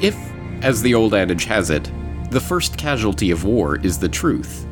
If, 0.00 0.16
as 0.62 0.80
the 0.80 0.94
old 0.94 1.12
adage 1.12 1.44
has 1.46 1.70
it, 1.70 1.90
the 2.30 2.40
first 2.40 2.76
casualty 2.76 3.30
of 3.30 3.44
war 3.44 3.80
is 3.80 3.98
the 3.98 4.08
truth, 4.08 4.66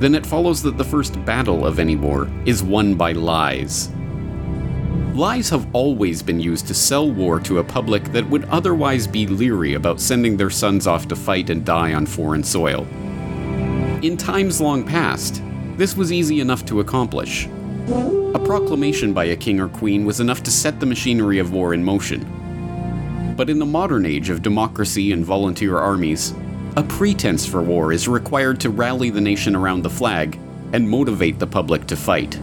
then 0.00 0.14
it 0.14 0.26
follows 0.26 0.62
that 0.62 0.76
the 0.76 0.84
first 0.84 1.24
battle 1.24 1.66
of 1.66 1.78
any 1.78 1.96
war 1.96 2.28
is 2.44 2.62
won 2.62 2.94
by 2.94 3.12
lies. 3.12 3.90
Lies 5.14 5.48
have 5.48 5.66
always 5.74 6.22
been 6.22 6.40
used 6.40 6.66
to 6.66 6.74
sell 6.74 7.10
war 7.10 7.40
to 7.40 7.58
a 7.58 7.64
public 7.64 8.04
that 8.12 8.28
would 8.28 8.44
otherwise 8.46 9.06
be 9.06 9.26
leery 9.26 9.72
about 9.72 9.98
sending 9.98 10.36
their 10.36 10.50
sons 10.50 10.86
off 10.86 11.08
to 11.08 11.16
fight 11.16 11.48
and 11.48 11.64
die 11.64 11.94
on 11.94 12.04
foreign 12.04 12.42
soil. 12.42 12.86
In 14.02 14.18
times 14.18 14.60
long 14.60 14.84
past, 14.84 15.42
this 15.78 15.96
was 15.96 16.12
easy 16.12 16.40
enough 16.40 16.66
to 16.66 16.80
accomplish. 16.80 17.46
A 17.86 18.42
proclamation 18.44 19.14
by 19.14 19.24
a 19.24 19.36
king 19.36 19.58
or 19.58 19.68
queen 19.68 20.04
was 20.04 20.20
enough 20.20 20.42
to 20.42 20.50
set 20.50 20.80
the 20.80 20.86
machinery 20.86 21.38
of 21.38 21.54
war 21.54 21.72
in 21.72 21.82
motion. 21.82 22.35
But 23.36 23.50
in 23.50 23.58
the 23.58 23.66
modern 23.66 24.06
age 24.06 24.30
of 24.30 24.42
democracy 24.42 25.12
and 25.12 25.24
volunteer 25.24 25.76
armies, 25.76 26.34
a 26.76 26.82
pretense 26.82 27.46
for 27.46 27.62
war 27.62 27.92
is 27.92 28.08
required 28.08 28.60
to 28.60 28.70
rally 28.70 29.10
the 29.10 29.20
nation 29.20 29.54
around 29.54 29.82
the 29.82 29.90
flag 29.90 30.38
and 30.72 30.88
motivate 30.88 31.38
the 31.38 31.46
public 31.46 31.86
to 31.88 31.96
fight. 31.96 32.38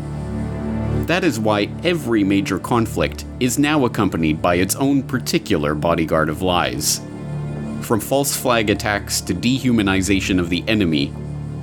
That 1.07 1.23
is 1.23 1.39
why 1.39 1.69
every 1.83 2.23
major 2.23 2.59
conflict 2.59 3.25
is 3.39 3.59
now 3.59 3.85
accompanied 3.85 4.41
by 4.41 4.55
its 4.55 4.75
own 4.75 5.03
particular 5.03 5.75
bodyguard 5.75 6.29
of 6.29 6.41
lies. 6.41 7.01
From 7.81 7.99
false 7.99 8.37
flag 8.37 8.69
attacks 8.69 9.19
to 9.21 9.33
dehumanization 9.33 10.39
of 10.39 10.49
the 10.49 10.63
enemy, 10.67 11.11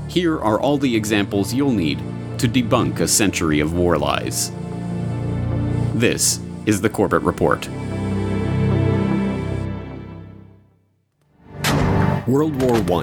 here 0.09 0.39
are 0.41 0.61
all 0.61 0.77
the 0.77 0.95
examples 0.95 1.55
you'll 1.55 1.73
need 1.73 1.99
to 2.39 2.49
debunk 2.49 3.01
a 3.01 3.09
century 3.09 3.61
of 3.61 3.75
war 3.75 3.97
lies. 3.97 4.51
This 5.95 6.41
is 6.67 6.81
the 6.81 6.91
Corbett 6.91 7.23
Report. 7.23 7.69
World 12.31 12.63
War 12.63 12.77
I. 12.77 13.03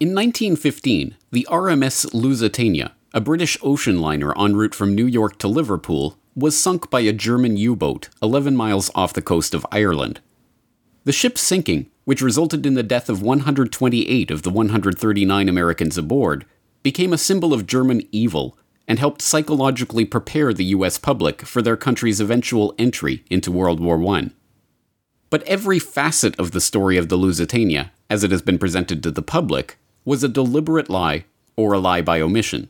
In 0.00 0.16
1915, 0.16 1.16
the 1.30 1.46
RMS 1.48 2.12
Lusitania, 2.12 2.94
a 3.14 3.20
British 3.20 3.56
ocean 3.62 4.00
liner 4.00 4.36
en 4.36 4.56
route 4.56 4.74
from 4.74 4.96
New 4.96 5.06
York 5.06 5.38
to 5.38 5.46
Liverpool, 5.46 6.18
was 6.34 6.58
sunk 6.58 6.90
by 6.90 7.02
a 7.02 7.12
German 7.12 7.56
U 7.56 7.76
boat 7.76 8.08
11 8.20 8.56
miles 8.56 8.90
off 8.96 9.12
the 9.12 9.22
coast 9.22 9.54
of 9.54 9.64
Ireland. 9.70 10.20
The 11.04 11.12
ship's 11.12 11.40
sinking, 11.40 11.88
which 12.04 12.20
resulted 12.20 12.66
in 12.66 12.74
the 12.74 12.82
death 12.82 13.08
of 13.08 13.22
128 13.22 14.32
of 14.32 14.42
the 14.42 14.50
139 14.50 15.48
Americans 15.48 15.96
aboard, 15.96 16.44
became 16.82 17.12
a 17.12 17.18
symbol 17.18 17.54
of 17.54 17.68
German 17.68 18.02
evil 18.10 18.58
and 18.88 18.98
helped 18.98 19.22
psychologically 19.22 20.04
prepare 20.04 20.52
the 20.52 20.74
US 20.76 20.98
public 20.98 21.42
for 21.42 21.62
their 21.62 21.76
country's 21.76 22.18
eventual 22.18 22.74
entry 22.76 23.22
into 23.30 23.52
World 23.52 23.78
War 23.78 24.04
I. 24.16 24.30
But 25.32 25.42
every 25.44 25.78
facet 25.78 26.38
of 26.38 26.50
the 26.50 26.60
story 26.60 26.98
of 26.98 27.08
the 27.08 27.16
Lusitania, 27.16 27.90
as 28.10 28.22
it 28.22 28.30
has 28.32 28.42
been 28.42 28.58
presented 28.58 29.02
to 29.02 29.10
the 29.10 29.22
public, 29.22 29.78
was 30.04 30.22
a 30.22 30.28
deliberate 30.28 30.90
lie 30.90 31.24
or 31.56 31.72
a 31.72 31.78
lie 31.78 32.02
by 32.02 32.20
omission. 32.20 32.68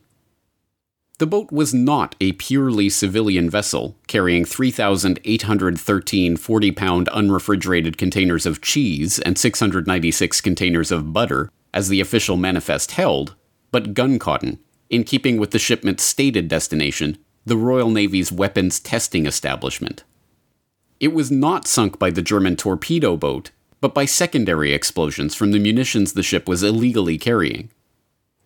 The 1.18 1.26
boat 1.26 1.50
was 1.50 1.74
not 1.74 2.14
a 2.20 2.30
purely 2.34 2.88
civilian 2.88 3.50
vessel 3.50 3.96
carrying 4.06 4.44
3,813 4.44 6.36
40 6.36 6.70
pound 6.70 7.08
unrefrigerated 7.12 7.98
containers 7.98 8.46
of 8.46 8.60
cheese 8.60 9.18
and 9.18 9.36
696 9.36 10.40
containers 10.40 10.92
of 10.92 11.12
butter, 11.12 11.50
as 11.74 11.88
the 11.88 12.00
official 12.00 12.36
manifest 12.36 12.92
held, 12.92 13.34
but 13.72 13.92
gun 13.92 14.20
cotton, 14.20 14.60
in 14.88 15.02
keeping 15.02 15.36
with 15.36 15.50
the 15.50 15.58
shipment's 15.58 16.04
stated 16.04 16.46
destination, 16.46 17.18
the 17.44 17.56
Royal 17.56 17.90
Navy's 17.90 18.30
weapons 18.30 18.78
testing 18.78 19.26
establishment. 19.26 20.04
It 21.02 21.12
was 21.12 21.32
not 21.32 21.66
sunk 21.66 21.98
by 21.98 22.10
the 22.10 22.22
German 22.22 22.54
torpedo 22.54 23.16
boat, 23.16 23.50
but 23.80 23.92
by 23.92 24.04
secondary 24.04 24.72
explosions 24.72 25.34
from 25.34 25.50
the 25.50 25.58
munitions 25.58 26.12
the 26.12 26.22
ship 26.22 26.48
was 26.48 26.62
illegally 26.62 27.18
carrying. 27.18 27.70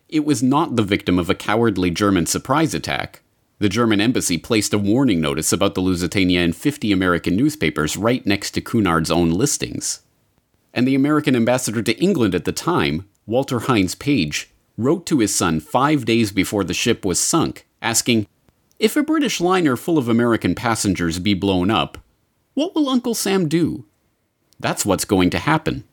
It 0.09 0.25
was 0.25 0.43
not 0.43 0.75
the 0.75 0.83
victim 0.83 1.19
of 1.19 1.28
a 1.28 1.34
cowardly 1.34 1.91
German 1.91 2.25
surprise 2.25 2.72
attack. 2.72 3.21
The 3.59 3.69
German 3.69 4.00
embassy 4.00 4.39
placed 4.39 4.72
a 4.72 4.78
warning 4.78 5.21
notice 5.21 5.53
about 5.53 5.75
the 5.75 5.83
Lusitania 5.83 6.41
in 6.41 6.55
50 6.55 6.93
American 6.93 7.37
newspapers 7.37 7.99
right 7.99 8.25
next 8.25 8.53
to 8.53 8.62
Cunard's 8.62 9.11
own 9.11 9.33
listings. 9.33 10.00
And 10.73 10.88
the 10.88 10.94
American 10.94 11.37
ambassador 11.37 11.83
to 11.83 12.03
England 12.03 12.34
at 12.34 12.47
the 12.47 12.53
time, 12.53 13.06
Walter 13.27 13.61
Hines 13.61 13.94
Page, 13.94 14.50
wrote 14.78 15.05
to 15.05 15.19
his 15.19 15.34
son 15.34 15.61
five 15.61 16.06
days 16.06 16.33
before 16.33 16.65
the 16.65 16.73
ship 16.73 17.05
was 17.05 17.21
sunk, 17.21 17.67
asking, 17.83 18.27
If 18.78 18.97
a 18.97 19.03
British 19.03 19.43
liner 19.43 19.77
full 19.77 19.99
of 19.99 20.09
American 20.09 20.55
passengers 20.55 21.19
be 21.19 21.34
blown 21.34 21.71
up, 21.71 21.99
what 22.56 22.75
will 22.75 22.89
Uncle 22.89 23.15
Sam 23.15 23.49
do? 23.49 23.84
That's 24.59 24.87
what's 24.87 25.05
going 25.05 25.28
to 25.28 25.39
happen. 25.39 25.84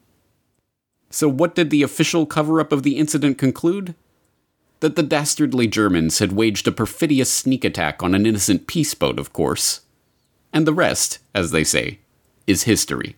So, 1.09 1.28
what 1.28 1.56
did 1.56 1.69
the 1.69 1.84
official 1.84 2.25
cover 2.25 2.62
up 2.62 2.72
of 2.72 2.84
the 2.84 2.97
incident 2.97 3.38
conclude? 3.38 3.96
That 4.79 4.96
the 4.96 5.03
dastardly 5.03 5.68
Germans 5.68 6.19
had 6.19 6.31
waged 6.31 6.66
a 6.66 6.72
perfidious 6.72 7.29
sneak 7.29 7.66
attack 7.66 8.01
on 8.01 8.16
an 8.16 8.25
innocent 8.25 8.66
peace 8.66 8.94
boat, 8.94 9.19
of 9.19 9.34
course. 9.34 9.81
And 10.53 10.66
the 10.66 10.74
rest, 10.74 11.19
as 11.35 11.51
they 11.51 11.66
say, 11.66 12.00
is 12.47 12.63
history. 12.63 13.18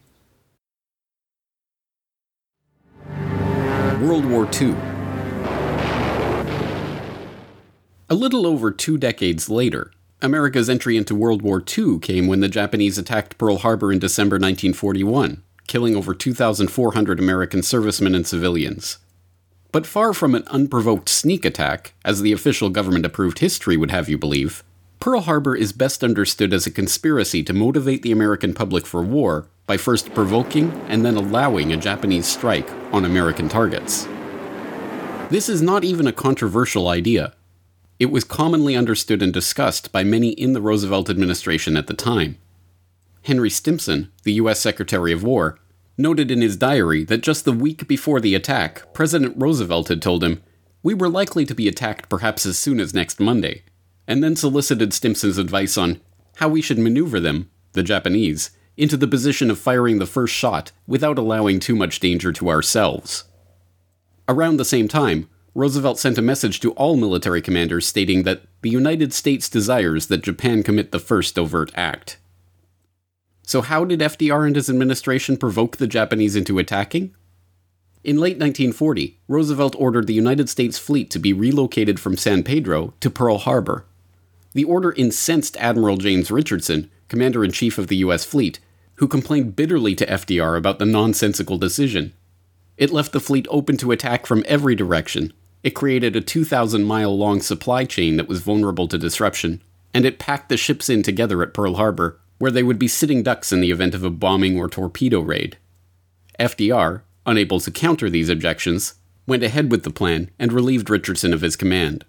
World 4.01 4.25
War 4.25 4.49
II. 4.59 4.75
A 8.09 8.15
little 8.15 8.47
over 8.47 8.71
two 8.71 8.97
decades 8.97 9.51
later, 9.51 9.91
America's 10.25 10.69
entry 10.69 10.97
into 10.97 11.13
World 11.13 11.43
War 11.43 11.63
II 11.65 11.99
came 11.99 12.25
when 12.25 12.39
the 12.39 12.49
Japanese 12.49 12.97
attacked 12.97 13.37
Pearl 13.37 13.59
Harbor 13.59 13.91
in 13.91 13.99
December 13.99 14.37
1941, 14.37 15.43
killing 15.67 15.95
over 15.95 16.15
2,400 16.15 17.19
American 17.19 17.61
servicemen 17.61 18.15
and 18.15 18.25
civilians. 18.25 18.97
But 19.71 19.85
far 19.85 20.13
from 20.13 20.33
an 20.33 20.43
unprovoked 20.47 21.09
sneak 21.09 21.45
attack, 21.45 21.93
as 22.03 22.21
the 22.21 22.31
official 22.31 22.69
government 22.69 23.05
approved 23.05 23.37
history 23.37 23.77
would 23.77 23.91
have 23.91 24.09
you 24.09 24.17
believe, 24.17 24.63
Pearl 24.99 25.21
Harbor 25.21 25.55
is 25.55 25.71
best 25.71 26.03
understood 26.03 26.53
as 26.53 26.65
a 26.65 26.71
conspiracy 26.71 27.43
to 27.43 27.53
motivate 27.53 28.01
the 28.01 28.11
American 28.11 28.55
public 28.55 28.87
for 28.87 29.03
war 29.03 29.47
by 29.67 29.77
first 29.77 30.11
provoking 30.15 30.71
and 30.87 31.05
then 31.05 31.17
allowing 31.17 31.71
a 31.71 31.77
Japanese 31.77 32.25
strike 32.25 32.69
on 32.91 33.05
American 33.05 33.47
targets. 33.47 34.07
This 35.29 35.49
is 35.49 35.61
not 35.61 35.83
even 35.83 36.07
a 36.07 36.11
controversial 36.11 36.87
idea, 36.87 37.33
it 37.99 38.07
was 38.07 38.23
commonly 38.23 38.75
understood 38.75 39.21
and 39.21 39.33
discussed 39.33 39.91
by 39.91 40.03
many 40.03 40.29
in 40.29 40.53
the 40.53 40.61
Roosevelt 40.61 41.09
administration 41.09 41.77
at 41.77 41.87
the 41.87 41.93
time. 41.93 42.37
Henry 43.23 43.49
Stimson, 43.49 44.11
the 44.23 44.33
U.S. 44.33 44.59
Secretary 44.59 45.11
of 45.11 45.23
War, 45.23 45.57
noted 45.97 46.29
in 46.29 46.41
his 46.41 46.57
diary 46.57 47.03
that 47.05 47.21
just 47.21 47.45
the 47.45 47.53
week 47.53 47.87
before 47.87 48.19
the 48.19 48.35
attack, 48.35 48.93
President 48.93 49.33
Roosevelt 49.37 49.87
had 49.87 50.01
told 50.01 50.23
him, 50.23 50.43
We 50.83 50.93
were 50.93 51.09
likely 51.09 51.45
to 51.45 51.55
be 51.55 51.67
attacked 51.67 52.09
perhaps 52.09 52.45
as 52.45 52.59
soon 52.59 52.79
as 52.79 52.93
next 52.93 53.19
Monday, 53.19 53.63
and 54.07 54.23
then 54.23 54.35
solicited 54.35 54.93
Stimson's 54.93 55.37
advice 55.37 55.77
on 55.77 56.01
how 56.37 56.49
we 56.49 56.61
should 56.61 56.77
maneuver 56.77 57.19
them, 57.19 57.49
the 57.71 57.83
Japanese, 57.83 58.51
into 58.77 58.97
the 58.97 59.07
position 59.07 59.49
of 59.49 59.57
firing 59.57 59.99
the 59.99 60.05
first 60.05 60.33
shot 60.33 60.71
without 60.85 61.17
allowing 61.17 61.59
too 61.59 61.75
much 61.75 62.01
danger 62.01 62.33
to 62.33 62.49
ourselves. 62.49 63.23
Around 64.27 64.57
the 64.57 64.65
same 64.65 64.87
time, 64.87 65.29
Roosevelt 65.55 65.97
sent 65.97 66.17
a 66.17 66.21
message 66.21 66.59
to 66.59 66.73
all 66.73 66.97
military 66.97 67.41
commanders 67.41 67.87
stating 67.87 68.23
that 68.23 68.41
the 68.61 68.69
United 68.69 69.13
States 69.13 69.47
desires 69.47 70.07
that 70.07 70.21
Japan 70.21 70.63
commit 70.63 70.91
the 70.91 70.99
first 70.99 71.39
overt 71.39 71.71
act. 71.75 72.17
So, 73.43 73.61
how 73.61 73.85
did 73.85 74.01
FDR 74.01 74.45
and 74.45 74.55
his 74.57 74.69
administration 74.69 75.37
provoke 75.37 75.77
the 75.77 75.87
Japanese 75.87 76.35
into 76.35 76.59
attacking? 76.59 77.15
In 78.03 78.17
late 78.17 78.37
1940, 78.37 79.17
Roosevelt 79.29 79.77
ordered 79.79 80.07
the 80.07 80.13
United 80.13 80.49
States 80.49 80.77
fleet 80.77 81.09
to 81.11 81.19
be 81.19 81.31
relocated 81.31 82.01
from 82.01 82.17
San 82.17 82.43
Pedro 82.43 82.93
to 82.99 83.09
Pearl 83.09 83.37
Harbor. 83.37 83.85
The 84.51 84.65
order 84.65 84.91
incensed 84.91 85.55
Admiral 85.55 85.95
James 85.95 86.29
Richardson, 86.29 86.91
commander 87.07 87.45
in 87.45 87.51
chief 87.51 87.77
of 87.77 87.87
the 87.87 87.97
U.S. 87.97 88.25
fleet, 88.25 88.59
who 88.95 89.07
complained 89.07 89.55
bitterly 89.55 89.95
to 89.95 90.05
FDR 90.05 90.57
about 90.57 90.79
the 90.79 90.85
nonsensical 90.85 91.57
decision. 91.57 92.11
It 92.77 92.91
left 92.91 93.13
the 93.13 93.21
fleet 93.21 93.47
open 93.49 93.77
to 93.77 93.91
attack 93.91 94.25
from 94.25 94.43
every 94.47 94.75
direction, 94.75 95.31
it 95.65 95.73
created 95.73 96.15
a 96.15 96.21
2,000 96.21 96.83
mile 96.83 97.17
long 97.17 97.41
supply 97.41 97.85
chain 97.85 98.17
that 98.17 98.27
was 98.27 98.43
vulnerable 98.43 98.87
to 98.87 98.99
disruption, 98.99 99.63
and 99.95 100.05
it 100.05 100.19
packed 100.19 100.47
the 100.47 100.57
ships 100.57 100.91
in 100.91 101.01
together 101.01 101.41
at 101.41 101.55
Pearl 101.55 101.73
Harbor, 101.73 102.19
where 102.37 102.51
they 102.51 102.61
would 102.61 102.77
be 102.77 102.87
sitting 102.87 103.23
ducks 103.23 103.51
in 103.51 103.61
the 103.61 103.71
event 103.71 103.95
of 103.95 104.03
a 104.03 104.11
bombing 104.11 104.59
or 104.59 104.69
torpedo 104.69 105.21
raid. 105.21 105.57
FDR, 106.39 107.01
unable 107.25 107.59
to 107.59 107.71
counter 107.71 108.11
these 108.11 108.29
objections, 108.29 108.93
went 109.25 109.41
ahead 109.41 109.71
with 109.71 109.81
the 109.81 109.89
plan 109.89 110.29
and 110.37 110.53
relieved 110.53 110.87
Richardson 110.87 111.33
of 111.33 111.41
his 111.41 111.55
command. 111.55 112.05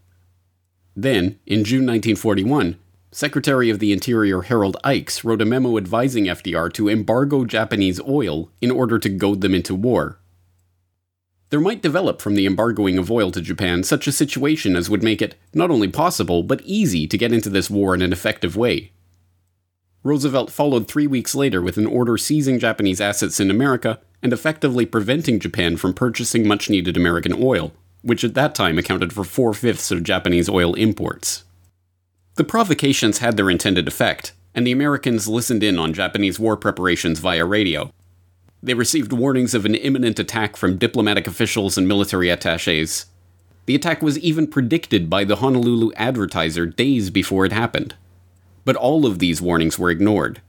Then, 0.94 1.38
in 1.46 1.64
June 1.64 1.86
1941, 1.86 2.76
Secretary 3.10 3.70
of 3.70 3.78
the 3.78 3.90
Interior 3.90 4.42
Harold 4.42 4.76
Ickes 4.84 5.24
wrote 5.24 5.40
a 5.40 5.46
memo 5.46 5.78
advising 5.78 6.26
FDR 6.26 6.70
to 6.74 6.90
embargo 6.90 7.46
Japanese 7.46 8.02
oil 8.06 8.50
in 8.60 8.70
order 8.70 8.98
to 8.98 9.08
goad 9.08 9.40
them 9.40 9.54
into 9.54 9.74
war, 9.74 10.18
there 11.50 11.60
might 11.60 11.82
develop 11.82 12.20
from 12.20 12.34
the 12.34 12.46
embargoing 12.46 12.98
of 12.98 13.10
oil 13.10 13.30
to 13.30 13.40
Japan 13.40 13.82
such 13.82 14.06
a 14.06 14.12
situation 14.12 14.74
as 14.74 14.90
would 14.90 15.02
make 15.02 15.22
it 15.22 15.36
not 15.54 15.70
only 15.70 15.88
possible, 15.88 16.42
but 16.42 16.60
easy 16.64 17.06
to 17.06 17.18
get 17.18 17.32
into 17.32 17.48
this 17.48 17.70
war 17.70 17.94
in 17.94 18.02
an 18.02 18.12
effective 18.12 18.56
way. 18.56 18.90
Roosevelt 20.02 20.50
followed 20.50 20.86
three 20.86 21.06
weeks 21.06 21.34
later 21.34 21.60
with 21.60 21.76
an 21.76 21.86
order 21.86 22.16
seizing 22.16 22.58
Japanese 22.58 23.00
assets 23.00 23.40
in 23.40 23.50
America 23.50 24.00
and 24.22 24.32
effectively 24.32 24.86
preventing 24.86 25.40
Japan 25.40 25.76
from 25.76 25.94
purchasing 25.94 26.46
much 26.46 26.70
needed 26.70 26.96
American 26.96 27.34
oil, 27.40 27.72
which 28.02 28.24
at 28.24 28.34
that 28.34 28.54
time 28.54 28.78
accounted 28.78 29.12
for 29.12 29.24
four 29.24 29.52
fifths 29.52 29.90
of 29.90 30.02
Japanese 30.02 30.48
oil 30.48 30.74
imports. 30.74 31.44
The 32.36 32.44
provocations 32.44 33.18
had 33.18 33.36
their 33.36 33.50
intended 33.50 33.88
effect, 33.88 34.32
and 34.54 34.66
the 34.66 34.72
Americans 34.72 35.26
listened 35.26 35.62
in 35.62 35.78
on 35.78 35.92
Japanese 35.92 36.38
war 36.38 36.56
preparations 36.56 37.18
via 37.18 37.44
radio. 37.44 37.92
They 38.62 38.74
received 38.74 39.12
warnings 39.12 39.54
of 39.54 39.64
an 39.64 39.74
imminent 39.74 40.18
attack 40.18 40.56
from 40.56 40.78
diplomatic 40.78 41.26
officials 41.26 41.76
and 41.76 41.86
military 41.86 42.30
attaches. 42.30 43.06
The 43.66 43.74
attack 43.74 44.02
was 44.02 44.18
even 44.18 44.46
predicted 44.46 45.10
by 45.10 45.24
the 45.24 45.36
Honolulu 45.36 45.92
Advertiser 45.96 46.66
days 46.66 47.10
before 47.10 47.44
it 47.44 47.52
happened. 47.52 47.94
But 48.64 48.76
all 48.76 49.06
of 49.06 49.18
these 49.18 49.42
warnings 49.42 49.78
were 49.78 49.90
ignored. 49.90 50.40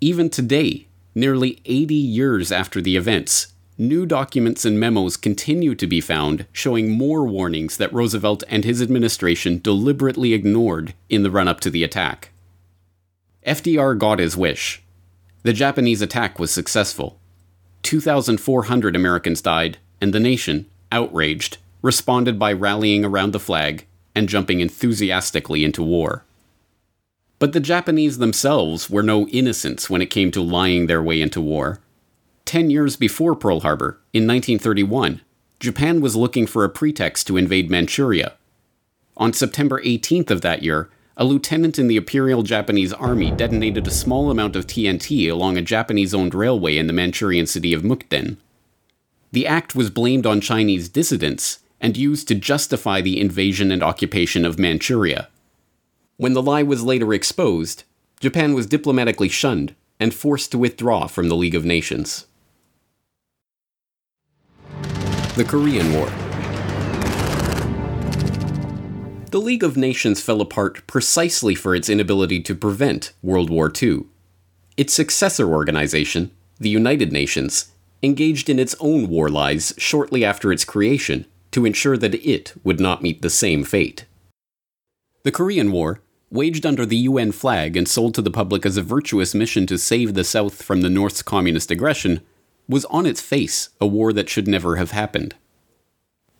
Even 0.00 0.30
today, 0.30 0.86
nearly 1.14 1.60
80 1.64 1.94
years 1.94 2.52
after 2.52 2.80
the 2.80 2.96
events, 2.96 3.52
new 3.78 4.06
documents 4.06 4.64
and 4.64 4.78
memos 4.78 5.16
continue 5.16 5.74
to 5.74 5.86
be 5.86 6.00
found 6.00 6.46
showing 6.52 6.90
more 6.90 7.24
warnings 7.26 7.76
that 7.76 7.92
Roosevelt 7.92 8.42
and 8.48 8.64
his 8.64 8.82
administration 8.82 9.60
deliberately 9.62 10.34
ignored 10.34 10.94
in 11.08 11.22
the 11.22 11.30
run 11.30 11.48
up 11.48 11.60
to 11.60 11.70
the 11.70 11.84
attack. 11.84 12.30
FDR 13.46 13.98
got 13.98 14.18
his 14.18 14.36
wish. 14.36 14.82
The 15.42 15.52
Japanese 15.52 16.02
attack 16.02 16.38
was 16.38 16.50
successful. 16.50 17.19
2,400 17.82 18.96
Americans 18.96 19.40
died, 19.40 19.78
and 20.00 20.12
the 20.12 20.20
nation, 20.20 20.66
outraged, 20.92 21.58
responded 21.82 22.38
by 22.38 22.52
rallying 22.52 23.04
around 23.04 23.32
the 23.32 23.40
flag 23.40 23.86
and 24.14 24.28
jumping 24.28 24.60
enthusiastically 24.60 25.64
into 25.64 25.82
war. 25.82 26.24
But 27.38 27.52
the 27.52 27.60
Japanese 27.60 28.18
themselves 28.18 28.90
were 28.90 29.02
no 29.02 29.26
innocents 29.28 29.88
when 29.88 30.02
it 30.02 30.10
came 30.10 30.30
to 30.32 30.42
lying 30.42 30.86
their 30.86 31.02
way 31.02 31.22
into 31.22 31.40
war. 31.40 31.80
Ten 32.44 32.68
years 32.68 32.96
before 32.96 33.34
Pearl 33.34 33.60
Harbor, 33.60 33.98
in 34.12 34.26
1931, 34.26 35.22
Japan 35.58 36.00
was 36.00 36.16
looking 36.16 36.46
for 36.46 36.64
a 36.64 36.68
pretext 36.68 37.26
to 37.26 37.36
invade 37.36 37.70
Manchuria. 37.70 38.34
On 39.16 39.32
September 39.32 39.80
18th 39.82 40.30
of 40.30 40.40
that 40.42 40.62
year, 40.62 40.90
a 41.20 41.24
lieutenant 41.24 41.78
in 41.78 41.86
the 41.86 41.98
Imperial 41.98 42.42
Japanese 42.42 42.94
Army 42.94 43.30
detonated 43.30 43.86
a 43.86 43.90
small 43.90 44.30
amount 44.30 44.56
of 44.56 44.66
TNT 44.66 45.30
along 45.30 45.58
a 45.58 45.62
Japanese 45.62 46.14
owned 46.14 46.34
railway 46.34 46.78
in 46.78 46.86
the 46.86 46.94
Manchurian 46.94 47.46
city 47.46 47.74
of 47.74 47.82
Mukden. 47.82 48.38
The 49.30 49.46
act 49.46 49.74
was 49.74 49.90
blamed 49.90 50.24
on 50.24 50.40
Chinese 50.40 50.88
dissidents 50.88 51.58
and 51.78 51.94
used 51.94 52.26
to 52.28 52.34
justify 52.34 53.02
the 53.02 53.20
invasion 53.20 53.70
and 53.70 53.82
occupation 53.82 54.46
of 54.46 54.58
Manchuria. 54.58 55.28
When 56.16 56.32
the 56.32 56.42
lie 56.42 56.62
was 56.62 56.84
later 56.84 57.12
exposed, 57.12 57.84
Japan 58.18 58.54
was 58.54 58.66
diplomatically 58.66 59.28
shunned 59.28 59.74
and 60.00 60.14
forced 60.14 60.50
to 60.52 60.58
withdraw 60.58 61.06
from 61.06 61.28
the 61.28 61.36
League 61.36 61.54
of 61.54 61.66
Nations. 61.66 62.26
The 65.36 65.44
Korean 65.46 65.92
War. 65.92 66.29
The 69.30 69.40
League 69.40 69.62
of 69.62 69.76
Nations 69.76 70.20
fell 70.20 70.40
apart 70.40 70.84
precisely 70.88 71.54
for 71.54 71.72
its 71.72 71.88
inability 71.88 72.40
to 72.40 72.52
prevent 72.52 73.12
World 73.22 73.48
War 73.48 73.70
II. 73.80 74.06
Its 74.76 74.92
successor 74.92 75.54
organization, 75.54 76.32
the 76.58 76.68
United 76.68 77.12
Nations, 77.12 77.70
engaged 78.02 78.50
in 78.50 78.58
its 78.58 78.74
own 78.80 79.08
war 79.08 79.28
lies 79.28 79.72
shortly 79.78 80.24
after 80.24 80.50
its 80.50 80.64
creation 80.64 81.26
to 81.52 81.64
ensure 81.64 81.96
that 81.96 82.16
it 82.16 82.54
would 82.64 82.80
not 82.80 83.02
meet 83.02 83.22
the 83.22 83.30
same 83.30 83.62
fate. 83.62 84.04
The 85.22 85.30
Korean 85.30 85.70
War, 85.70 86.02
waged 86.32 86.66
under 86.66 86.84
the 86.84 86.96
UN 86.96 87.30
flag 87.30 87.76
and 87.76 87.86
sold 87.86 88.16
to 88.16 88.22
the 88.22 88.32
public 88.32 88.66
as 88.66 88.76
a 88.76 88.82
virtuous 88.82 89.32
mission 89.32 89.64
to 89.68 89.78
save 89.78 90.14
the 90.14 90.24
South 90.24 90.60
from 90.60 90.80
the 90.80 90.90
North's 90.90 91.22
communist 91.22 91.70
aggression, 91.70 92.20
was 92.68 92.84
on 92.86 93.06
its 93.06 93.20
face 93.20 93.68
a 93.80 93.86
war 93.86 94.12
that 94.12 94.28
should 94.28 94.48
never 94.48 94.74
have 94.74 94.90
happened. 94.90 95.36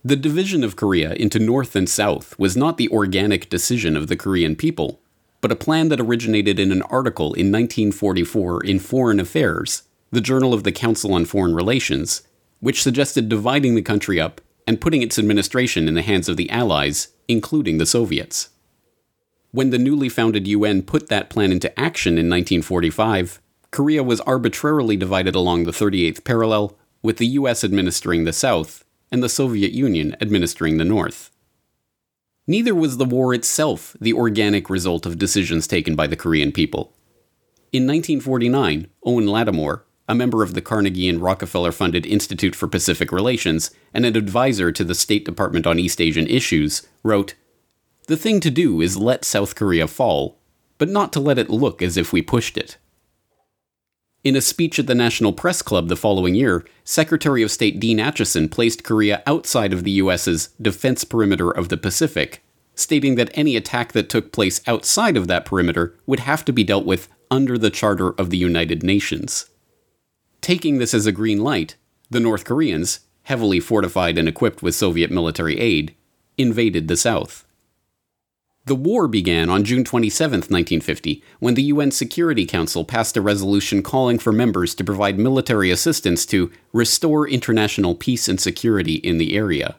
The 0.03 0.15
division 0.15 0.63
of 0.63 0.75
Korea 0.75 1.13
into 1.13 1.37
North 1.37 1.75
and 1.75 1.87
South 1.87 2.37
was 2.39 2.57
not 2.57 2.77
the 2.77 2.89
organic 2.89 3.51
decision 3.51 3.95
of 3.95 4.07
the 4.07 4.15
Korean 4.15 4.55
people, 4.55 4.99
but 5.41 5.51
a 5.51 5.55
plan 5.55 5.89
that 5.89 5.99
originated 5.99 6.59
in 6.59 6.71
an 6.71 6.81
article 6.83 7.27
in 7.33 7.51
1944 7.51 8.63
in 8.63 8.79
Foreign 8.79 9.19
Affairs, 9.19 9.83
the 10.09 10.19
journal 10.19 10.55
of 10.55 10.63
the 10.63 10.71
Council 10.71 11.13
on 11.13 11.25
Foreign 11.25 11.53
Relations, 11.53 12.23
which 12.61 12.81
suggested 12.81 13.29
dividing 13.29 13.75
the 13.75 13.83
country 13.83 14.19
up 14.19 14.41
and 14.65 14.81
putting 14.81 15.03
its 15.03 15.19
administration 15.19 15.87
in 15.87 15.93
the 15.93 16.01
hands 16.01 16.27
of 16.27 16.35
the 16.35 16.49
Allies, 16.49 17.09
including 17.27 17.77
the 17.77 17.85
Soviets. 17.85 18.49
When 19.51 19.69
the 19.69 19.77
newly 19.77 20.09
founded 20.09 20.47
UN 20.47 20.81
put 20.81 21.09
that 21.09 21.29
plan 21.29 21.51
into 21.51 21.79
action 21.79 22.13
in 22.13 22.27
1945, 22.27 23.39
Korea 23.69 24.01
was 24.01 24.19
arbitrarily 24.21 24.97
divided 24.97 25.35
along 25.35 25.65
the 25.65 25.71
38th 25.71 26.23
parallel, 26.23 26.75
with 27.03 27.17
the 27.17 27.27
US 27.27 27.63
administering 27.63 28.23
the 28.23 28.33
South 28.33 28.83
and 29.11 29.21
the 29.21 29.29
Soviet 29.29 29.71
Union 29.71 30.15
administering 30.21 30.77
the 30.77 30.85
North. 30.85 31.31
Neither 32.47 32.73
was 32.73 32.97
the 32.97 33.05
war 33.05 33.33
itself 33.33 33.95
the 34.01 34.13
organic 34.13 34.69
result 34.69 35.05
of 35.05 35.19
decisions 35.19 35.67
taken 35.67 35.95
by 35.95 36.07
the 36.07 36.15
Korean 36.15 36.51
people. 36.51 36.93
In 37.71 37.83
1949, 37.83 38.87
Owen 39.05 39.27
Lattimore, 39.27 39.85
a 40.07 40.15
member 40.15 40.43
of 40.43 40.53
the 40.53 40.61
Carnegie 40.61 41.07
and 41.07 41.21
Rockefeller 41.21 41.71
funded 41.71 42.05
Institute 42.05 42.55
for 42.55 42.67
Pacific 42.67 43.11
Relations 43.11 43.71
and 43.93 44.05
an 44.05 44.17
advisor 44.17 44.71
to 44.71 44.83
the 44.83 44.95
State 44.95 45.23
Department 45.23 45.65
on 45.65 45.79
East 45.79 46.01
Asian 46.01 46.27
issues, 46.27 46.85
wrote 47.03 47.35
The 48.07 48.17
thing 48.17 48.41
to 48.41 48.51
do 48.51 48.81
is 48.81 48.97
let 48.97 49.23
South 49.23 49.55
Korea 49.55 49.87
fall, 49.87 50.39
but 50.77 50.89
not 50.89 51.13
to 51.13 51.19
let 51.19 51.37
it 51.37 51.49
look 51.49 51.81
as 51.81 51.95
if 51.95 52.11
we 52.11 52.21
pushed 52.21 52.57
it. 52.57 52.77
In 54.23 54.35
a 54.35 54.41
speech 54.41 54.77
at 54.77 54.85
the 54.85 54.93
National 54.93 55.33
Press 55.33 55.63
Club 55.63 55.87
the 55.87 55.95
following 55.95 56.35
year, 56.35 56.63
Secretary 56.83 57.41
of 57.41 57.49
State 57.49 57.79
Dean 57.79 57.97
Acheson 57.97 58.51
placed 58.51 58.83
Korea 58.83 59.23
outside 59.25 59.73
of 59.73 59.83
the 59.83 59.93
US's 59.93 60.49
defense 60.61 61.03
perimeter 61.03 61.49
of 61.49 61.69
the 61.69 61.77
Pacific, 61.77 62.43
stating 62.75 63.15
that 63.15 63.31
any 63.33 63.55
attack 63.55 63.93
that 63.93 64.09
took 64.09 64.31
place 64.31 64.61
outside 64.67 65.17
of 65.17 65.27
that 65.27 65.43
perimeter 65.43 65.95
would 66.05 66.19
have 66.19 66.45
to 66.45 66.53
be 66.53 66.63
dealt 66.63 66.85
with 66.85 67.09
under 67.31 67.57
the 67.57 67.71
Charter 67.71 68.11
of 68.11 68.29
the 68.29 68.37
United 68.37 68.83
Nations. 68.83 69.49
Taking 70.39 70.77
this 70.77 70.93
as 70.93 71.07
a 71.07 71.11
green 71.11 71.39
light, 71.39 71.75
the 72.11 72.19
North 72.19 72.45
Koreans, 72.45 72.99
heavily 73.23 73.59
fortified 73.59 74.19
and 74.19 74.27
equipped 74.27 74.61
with 74.61 74.75
Soviet 74.75 75.09
military 75.09 75.59
aid, 75.59 75.95
invaded 76.37 76.87
the 76.87 76.97
South. 76.97 77.43
The 78.65 78.75
war 78.75 79.07
began 79.07 79.49
on 79.49 79.63
June 79.63 79.83
27, 79.83 80.31
1950, 80.41 81.23
when 81.39 81.55
the 81.55 81.63
UN 81.63 81.89
Security 81.89 82.45
Council 82.45 82.85
passed 82.85 83.17
a 83.17 83.21
resolution 83.21 83.81
calling 83.81 84.19
for 84.19 84.31
members 84.31 84.75
to 84.75 84.83
provide 84.83 85.17
military 85.17 85.71
assistance 85.71 86.27
to 86.27 86.51
restore 86.71 87.27
international 87.27 87.95
peace 87.95 88.27
and 88.27 88.39
security 88.39 88.95
in 88.95 89.17
the 89.17 89.35
area. 89.35 89.77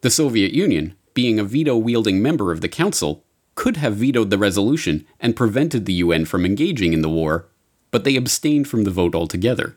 The 0.00 0.10
Soviet 0.10 0.52
Union, 0.52 0.94
being 1.12 1.38
a 1.38 1.44
veto 1.44 1.76
wielding 1.76 2.22
member 2.22 2.50
of 2.50 2.62
the 2.62 2.68
Council, 2.68 3.24
could 3.54 3.76
have 3.76 3.96
vetoed 3.96 4.30
the 4.30 4.38
resolution 4.38 5.06
and 5.20 5.36
prevented 5.36 5.84
the 5.84 5.94
UN 5.94 6.24
from 6.24 6.46
engaging 6.46 6.94
in 6.94 7.02
the 7.02 7.10
war, 7.10 7.48
but 7.90 8.04
they 8.04 8.16
abstained 8.16 8.68
from 8.68 8.84
the 8.84 8.90
vote 8.90 9.14
altogether. 9.14 9.76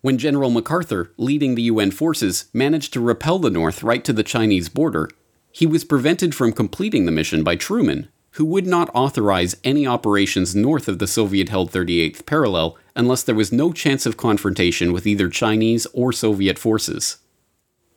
When 0.00 0.16
General 0.16 0.50
MacArthur, 0.50 1.12
leading 1.18 1.54
the 1.54 1.62
UN 1.62 1.90
forces, 1.90 2.46
managed 2.54 2.94
to 2.94 3.00
repel 3.00 3.38
the 3.38 3.50
North 3.50 3.82
right 3.82 4.02
to 4.04 4.14
the 4.14 4.22
Chinese 4.22 4.70
border, 4.70 5.10
he 5.52 5.66
was 5.66 5.84
prevented 5.84 6.34
from 6.34 6.52
completing 6.52 7.06
the 7.06 7.12
mission 7.12 7.42
by 7.42 7.56
Truman, 7.56 8.08
who 8.32 8.44
would 8.44 8.66
not 8.66 8.90
authorize 8.94 9.56
any 9.64 9.86
operations 9.86 10.54
north 10.54 10.86
of 10.88 10.98
the 10.98 11.06
Soviet 11.06 11.48
held 11.48 11.72
38th 11.72 12.24
parallel 12.26 12.78
unless 12.94 13.22
there 13.22 13.34
was 13.34 13.52
no 13.52 13.72
chance 13.72 14.06
of 14.06 14.16
confrontation 14.16 14.92
with 14.92 15.06
either 15.06 15.28
Chinese 15.28 15.86
or 15.92 16.12
Soviet 16.12 16.58
forces. 16.58 17.18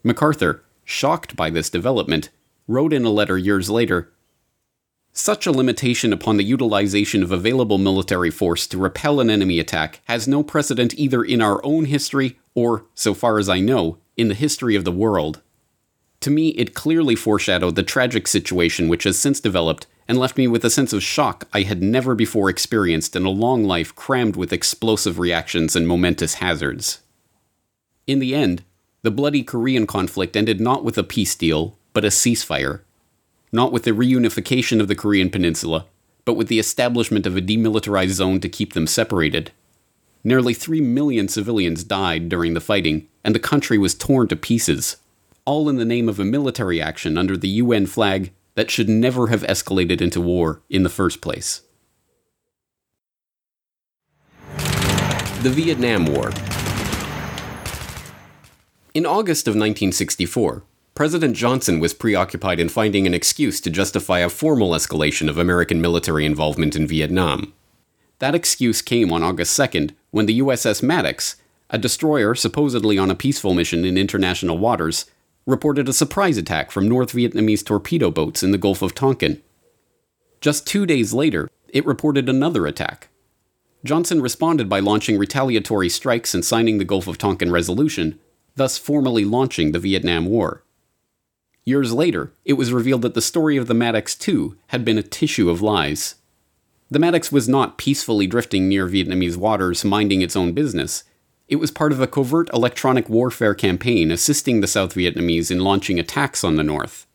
MacArthur, 0.03 0.63
shocked 0.83 1.35
by 1.35 1.49
this 1.49 1.69
development, 1.69 2.29
wrote 2.67 2.93
in 2.93 3.05
a 3.05 3.09
letter 3.09 3.37
years 3.37 3.69
later 3.69 4.11
Such 5.11 5.45
a 5.45 5.51
limitation 5.51 6.11
upon 6.11 6.37
the 6.37 6.43
utilization 6.43 7.21
of 7.21 7.31
available 7.31 7.77
military 7.77 8.31
force 8.31 8.65
to 8.67 8.77
repel 8.79 9.19
an 9.19 9.29
enemy 9.29 9.59
attack 9.59 10.01
has 10.05 10.27
no 10.27 10.41
precedent 10.41 10.95
either 10.97 11.23
in 11.23 11.41
our 11.41 11.63
own 11.63 11.85
history 11.85 12.39
or, 12.55 12.85
so 12.95 13.13
far 13.13 13.37
as 13.37 13.47
I 13.47 13.59
know, 13.59 13.97
in 14.17 14.27
the 14.27 14.33
history 14.33 14.75
of 14.75 14.85
the 14.85 14.91
world. 14.91 15.41
To 16.23 16.31
me, 16.31 16.49
it 16.51 16.73
clearly 16.73 17.15
foreshadowed 17.15 17.75
the 17.75 17.83
tragic 17.83 18.29
situation 18.29 18.87
which 18.87 19.03
has 19.03 19.19
since 19.19 19.41
developed 19.41 19.87
and 20.07 20.17
left 20.17 20.37
me 20.37 20.47
with 20.47 20.63
a 20.63 20.69
sense 20.69 20.93
of 20.93 21.03
shock 21.03 21.49
I 21.51 21.63
had 21.63 21.83
never 21.83 22.15
before 22.15 22.49
experienced 22.49 23.17
in 23.17 23.25
a 23.25 23.29
long 23.29 23.65
life 23.65 23.93
crammed 23.93 24.37
with 24.37 24.53
explosive 24.53 25.19
reactions 25.19 25.75
and 25.75 25.85
momentous 25.85 26.35
hazards. 26.35 27.01
In 28.07 28.19
the 28.19 28.33
end, 28.33 28.63
the 29.01 29.11
bloody 29.11 29.43
Korean 29.43 29.85
conflict 29.85 30.37
ended 30.37 30.61
not 30.61 30.85
with 30.85 30.97
a 30.97 31.03
peace 31.03 31.35
deal, 31.35 31.77
but 31.91 32.05
a 32.05 32.07
ceasefire. 32.07 32.83
Not 33.51 33.73
with 33.73 33.83
the 33.83 33.91
reunification 33.91 34.79
of 34.79 34.87
the 34.87 34.95
Korean 34.95 35.29
peninsula, 35.29 35.87
but 36.23 36.35
with 36.35 36.47
the 36.47 36.57
establishment 36.57 37.25
of 37.25 37.35
a 37.35 37.41
demilitarized 37.41 38.11
zone 38.11 38.39
to 38.39 38.47
keep 38.47 38.71
them 38.71 38.87
separated. 38.87 39.51
Nearly 40.23 40.53
3 40.53 40.79
million 40.79 41.27
civilians 41.27 41.83
died 41.83 42.29
during 42.29 42.53
the 42.53 42.61
fighting, 42.61 43.09
and 43.25 43.35
the 43.35 43.39
country 43.39 43.77
was 43.77 43.93
torn 43.93 44.29
to 44.29 44.37
pieces 44.37 44.95
all 45.45 45.69
in 45.69 45.75
the 45.75 45.85
name 45.85 46.07
of 46.07 46.19
a 46.19 46.25
military 46.25 46.81
action 46.81 47.17
under 47.17 47.35
the 47.35 47.49
UN 47.49 47.85
flag 47.85 48.31
that 48.55 48.71
should 48.71 48.87
never 48.87 49.27
have 49.27 49.43
escalated 49.43 50.01
into 50.01 50.21
war 50.21 50.61
in 50.69 50.83
the 50.83 50.89
first 50.89 51.21
place. 51.21 51.61
The 55.41 55.49
Vietnam 55.49 56.05
War. 56.05 56.31
In 58.93 59.05
August 59.05 59.47
of 59.47 59.53
1964, 59.53 60.63
President 60.95 61.35
Johnson 61.35 61.79
was 61.79 61.93
preoccupied 61.93 62.59
in 62.59 62.69
finding 62.69 63.07
an 63.07 63.15
excuse 63.15 63.59
to 63.61 63.71
justify 63.71 64.19
a 64.19 64.29
formal 64.29 64.71
escalation 64.71 65.27
of 65.27 65.39
American 65.39 65.81
military 65.81 66.25
involvement 66.25 66.75
in 66.75 66.87
Vietnam. 66.87 67.51
That 68.19 68.35
excuse 68.35 68.81
came 68.83 69.11
on 69.11 69.23
August 69.23 69.57
2nd 69.59 69.95
when 70.11 70.27
the 70.27 70.39
USS 70.39 70.83
Maddox, 70.83 71.35
a 71.71 71.79
destroyer 71.79 72.35
supposedly 72.35 72.97
on 72.99 73.09
a 73.09 73.15
peaceful 73.15 73.55
mission 73.55 73.83
in 73.83 73.97
international 73.97 74.59
waters, 74.59 75.05
reported 75.45 75.89
a 75.89 75.93
surprise 75.93 76.37
attack 76.37 76.71
from 76.71 76.87
North 76.87 77.13
Vietnamese 77.13 77.65
torpedo 77.65 78.09
boats 78.11 78.43
in 78.43 78.51
the 78.51 78.57
Gulf 78.57 78.81
of 78.81 78.95
Tonkin. 78.95 79.41
Just 80.41 80.65
two 80.65 80.85
days 80.85 81.13
later, 81.13 81.49
it 81.69 81.85
reported 81.85 82.29
another 82.29 82.65
attack. 82.65 83.09
Johnson 83.83 84.21
responded 84.21 84.69
by 84.69 84.79
launching 84.79 85.17
retaliatory 85.17 85.89
strikes 85.89 86.33
and 86.33 86.45
signing 86.45 86.77
the 86.77 86.85
Gulf 86.85 87.07
of 87.07 87.17
Tonkin 87.17 87.51
Resolution, 87.51 88.19
thus 88.55 88.77
formally 88.77 89.25
launching 89.25 89.71
the 89.71 89.79
Vietnam 89.79 90.25
War. 90.25 90.63
Years 91.65 91.93
later, 91.93 92.31
it 92.45 92.53
was 92.53 92.73
revealed 92.73 93.01
that 93.01 93.13
the 93.13 93.21
story 93.21 93.57
of 93.57 93.67
the 93.67 93.73
Maddox 93.73 94.17
II 94.27 94.53
had 94.67 94.85
been 94.85 94.97
a 94.97 95.03
tissue 95.03 95.49
of 95.49 95.61
lies. 95.61 96.15
The 96.89 96.99
Maddox 96.99 97.31
was 97.31 97.49
not 97.49 97.77
peacefully 97.77 98.27
drifting 98.27 98.69
near 98.69 98.87
Vietnamese 98.87 99.37
waters, 99.37 99.83
minding 99.83 100.21
its 100.21 100.35
own 100.35 100.53
business. 100.53 101.03
It 101.53 101.59
was 101.59 101.69
part 101.69 101.91
of 101.91 102.01
a 102.01 102.07
covert 102.07 102.49
electronic 102.51 103.07
warfare 103.07 103.53
campaign 103.53 104.09
assisting 104.09 104.59
the 104.59 104.65
South 104.65 104.95
Vietnamese 104.95 105.51
in 105.51 105.59
launching 105.59 105.99
attacks 105.99 106.43
on 106.43 106.55
the 106.55 106.63
North. 106.63 107.05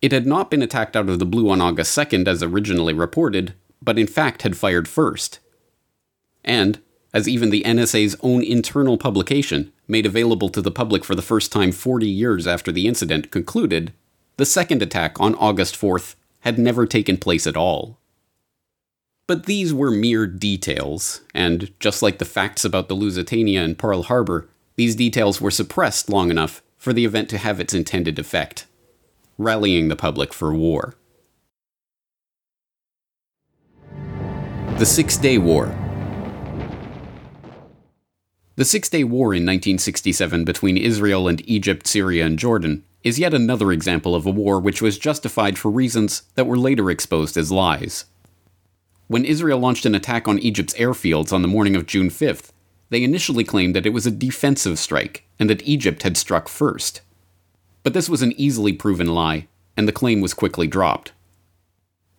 It 0.00 0.10
had 0.10 0.26
not 0.26 0.50
been 0.50 0.62
attacked 0.62 0.96
out 0.96 1.10
of 1.10 1.18
the 1.18 1.26
blue 1.26 1.50
on 1.50 1.60
August 1.60 1.94
2nd 1.94 2.26
as 2.26 2.42
originally 2.42 2.94
reported, 2.94 3.52
but 3.82 3.98
in 3.98 4.06
fact 4.06 4.40
had 4.40 4.56
fired 4.56 4.88
first. 4.88 5.38
And, 6.42 6.80
as 7.12 7.28
even 7.28 7.50
the 7.50 7.62
NSA's 7.64 8.16
own 8.22 8.42
internal 8.42 8.96
publication, 8.96 9.70
made 9.86 10.06
available 10.06 10.48
to 10.48 10.62
the 10.62 10.70
public 10.70 11.04
for 11.04 11.14
the 11.14 11.20
first 11.20 11.52
time 11.52 11.72
40 11.72 12.08
years 12.08 12.46
after 12.46 12.72
the 12.72 12.88
incident, 12.88 13.30
concluded, 13.30 13.92
the 14.38 14.46
second 14.46 14.80
attack 14.80 15.20
on 15.20 15.34
August 15.34 15.78
4th 15.78 16.14
had 16.40 16.58
never 16.58 16.86
taken 16.86 17.18
place 17.18 17.46
at 17.46 17.58
all. 17.58 17.98
But 19.26 19.46
these 19.46 19.72
were 19.72 19.90
mere 19.90 20.26
details, 20.26 21.20
and 21.34 21.72
just 21.80 22.02
like 22.02 22.18
the 22.18 22.24
facts 22.24 22.64
about 22.64 22.88
the 22.88 22.94
Lusitania 22.94 23.62
and 23.62 23.78
Pearl 23.78 24.04
Harbor, 24.04 24.48
these 24.76 24.96
details 24.96 25.40
were 25.40 25.50
suppressed 25.50 26.08
long 26.08 26.30
enough 26.30 26.62
for 26.76 26.92
the 26.92 27.04
event 27.04 27.28
to 27.30 27.38
have 27.38 27.60
its 27.60 27.74
intended 27.74 28.18
effect 28.18 28.66
rallying 29.38 29.88
the 29.88 29.96
public 29.96 30.32
for 30.32 30.54
war. 30.54 30.94
The 34.78 34.86
Six 34.86 35.16
Day 35.16 35.38
War. 35.38 35.74
The 38.56 38.64
Six 38.64 38.88
Day 38.88 39.04
War 39.04 39.34
in 39.34 39.42
1967 39.42 40.44
between 40.44 40.76
Israel 40.76 41.28
and 41.28 41.46
Egypt, 41.48 41.86
Syria, 41.86 42.26
and 42.26 42.38
Jordan 42.38 42.84
is 43.02 43.18
yet 43.18 43.34
another 43.34 43.72
example 43.72 44.14
of 44.14 44.26
a 44.26 44.30
war 44.30 44.60
which 44.60 44.82
was 44.82 44.98
justified 44.98 45.58
for 45.58 45.70
reasons 45.70 46.22
that 46.34 46.46
were 46.46 46.58
later 46.58 46.90
exposed 46.90 47.36
as 47.36 47.50
lies. 47.50 48.04
When 49.12 49.26
Israel 49.26 49.58
launched 49.58 49.84
an 49.84 49.94
attack 49.94 50.26
on 50.26 50.38
Egypt's 50.38 50.72
airfields 50.72 51.34
on 51.34 51.42
the 51.42 51.46
morning 51.46 51.76
of 51.76 51.84
June 51.84 52.08
5th, 52.08 52.48
they 52.88 53.04
initially 53.04 53.44
claimed 53.44 53.76
that 53.76 53.84
it 53.84 53.92
was 53.92 54.06
a 54.06 54.10
defensive 54.10 54.78
strike 54.78 55.26
and 55.38 55.50
that 55.50 55.68
Egypt 55.68 56.02
had 56.02 56.16
struck 56.16 56.48
first. 56.48 57.02
But 57.82 57.92
this 57.92 58.08
was 58.08 58.22
an 58.22 58.32
easily 58.38 58.72
proven 58.72 59.08
lie, 59.08 59.48
and 59.76 59.86
the 59.86 59.92
claim 59.92 60.22
was 60.22 60.32
quickly 60.32 60.66
dropped. 60.66 61.12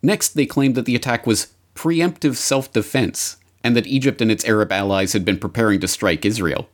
Next, 0.04 0.36
they 0.36 0.46
claimed 0.46 0.76
that 0.76 0.86
the 0.86 0.96
attack 0.96 1.26
was 1.26 1.56
preemptive 1.74 2.36
self 2.36 2.72
defense, 2.72 3.38
and 3.64 3.76
that 3.76 3.88
Egypt 3.88 4.22
and 4.22 4.30
its 4.30 4.46
Arab 4.46 4.72
allies 4.72 5.14
had 5.14 5.26
been 5.26 5.40
preparing 5.40 5.80
to 5.80 5.88
strike 5.88 6.24
Israel. 6.24 6.70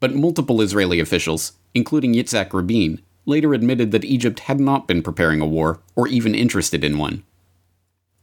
But 0.00 0.14
multiple 0.14 0.62
Israeli 0.62 0.98
officials, 0.98 1.52
including 1.74 2.14
Yitzhak 2.14 2.54
Rabin, 2.54 3.02
later 3.26 3.52
admitted 3.52 3.90
that 3.90 4.06
Egypt 4.06 4.40
had 4.48 4.60
not 4.60 4.88
been 4.88 5.02
preparing 5.02 5.42
a 5.42 5.46
war 5.46 5.80
or 5.94 6.08
even 6.08 6.34
interested 6.34 6.82
in 6.82 6.96
one. 6.96 7.22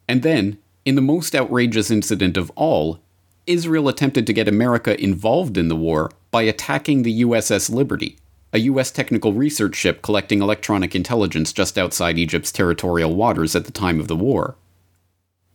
And 0.07 0.23
then, 0.23 0.57
in 0.85 0.95
the 0.95 1.01
most 1.01 1.33
outrageous 1.35 1.89
incident 1.89 2.35
of 2.35 2.51
all, 2.55 2.99
Israel 3.47 3.87
attempted 3.87 4.27
to 4.27 4.33
get 4.33 4.47
America 4.47 5.01
involved 5.01 5.57
in 5.57 5.67
the 5.67 5.75
war 5.75 6.11
by 6.31 6.41
attacking 6.43 7.03
the 7.03 7.21
USS 7.21 7.69
Liberty, 7.69 8.17
a 8.51 8.59
U.S. 8.59 8.91
technical 8.91 9.33
research 9.33 9.75
ship 9.75 10.01
collecting 10.01 10.41
electronic 10.41 10.95
intelligence 10.95 11.53
just 11.53 11.77
outside 11.77 12.17
Egypt's 12.17 12.51
territorial 12.51 13.15
waters 13.15 13.55
at 13.55 13.65
the 13.65 13.71
time 13.71 13.99
of 13.99 14.07
the 14.07 14.15
war. 14.15 14.55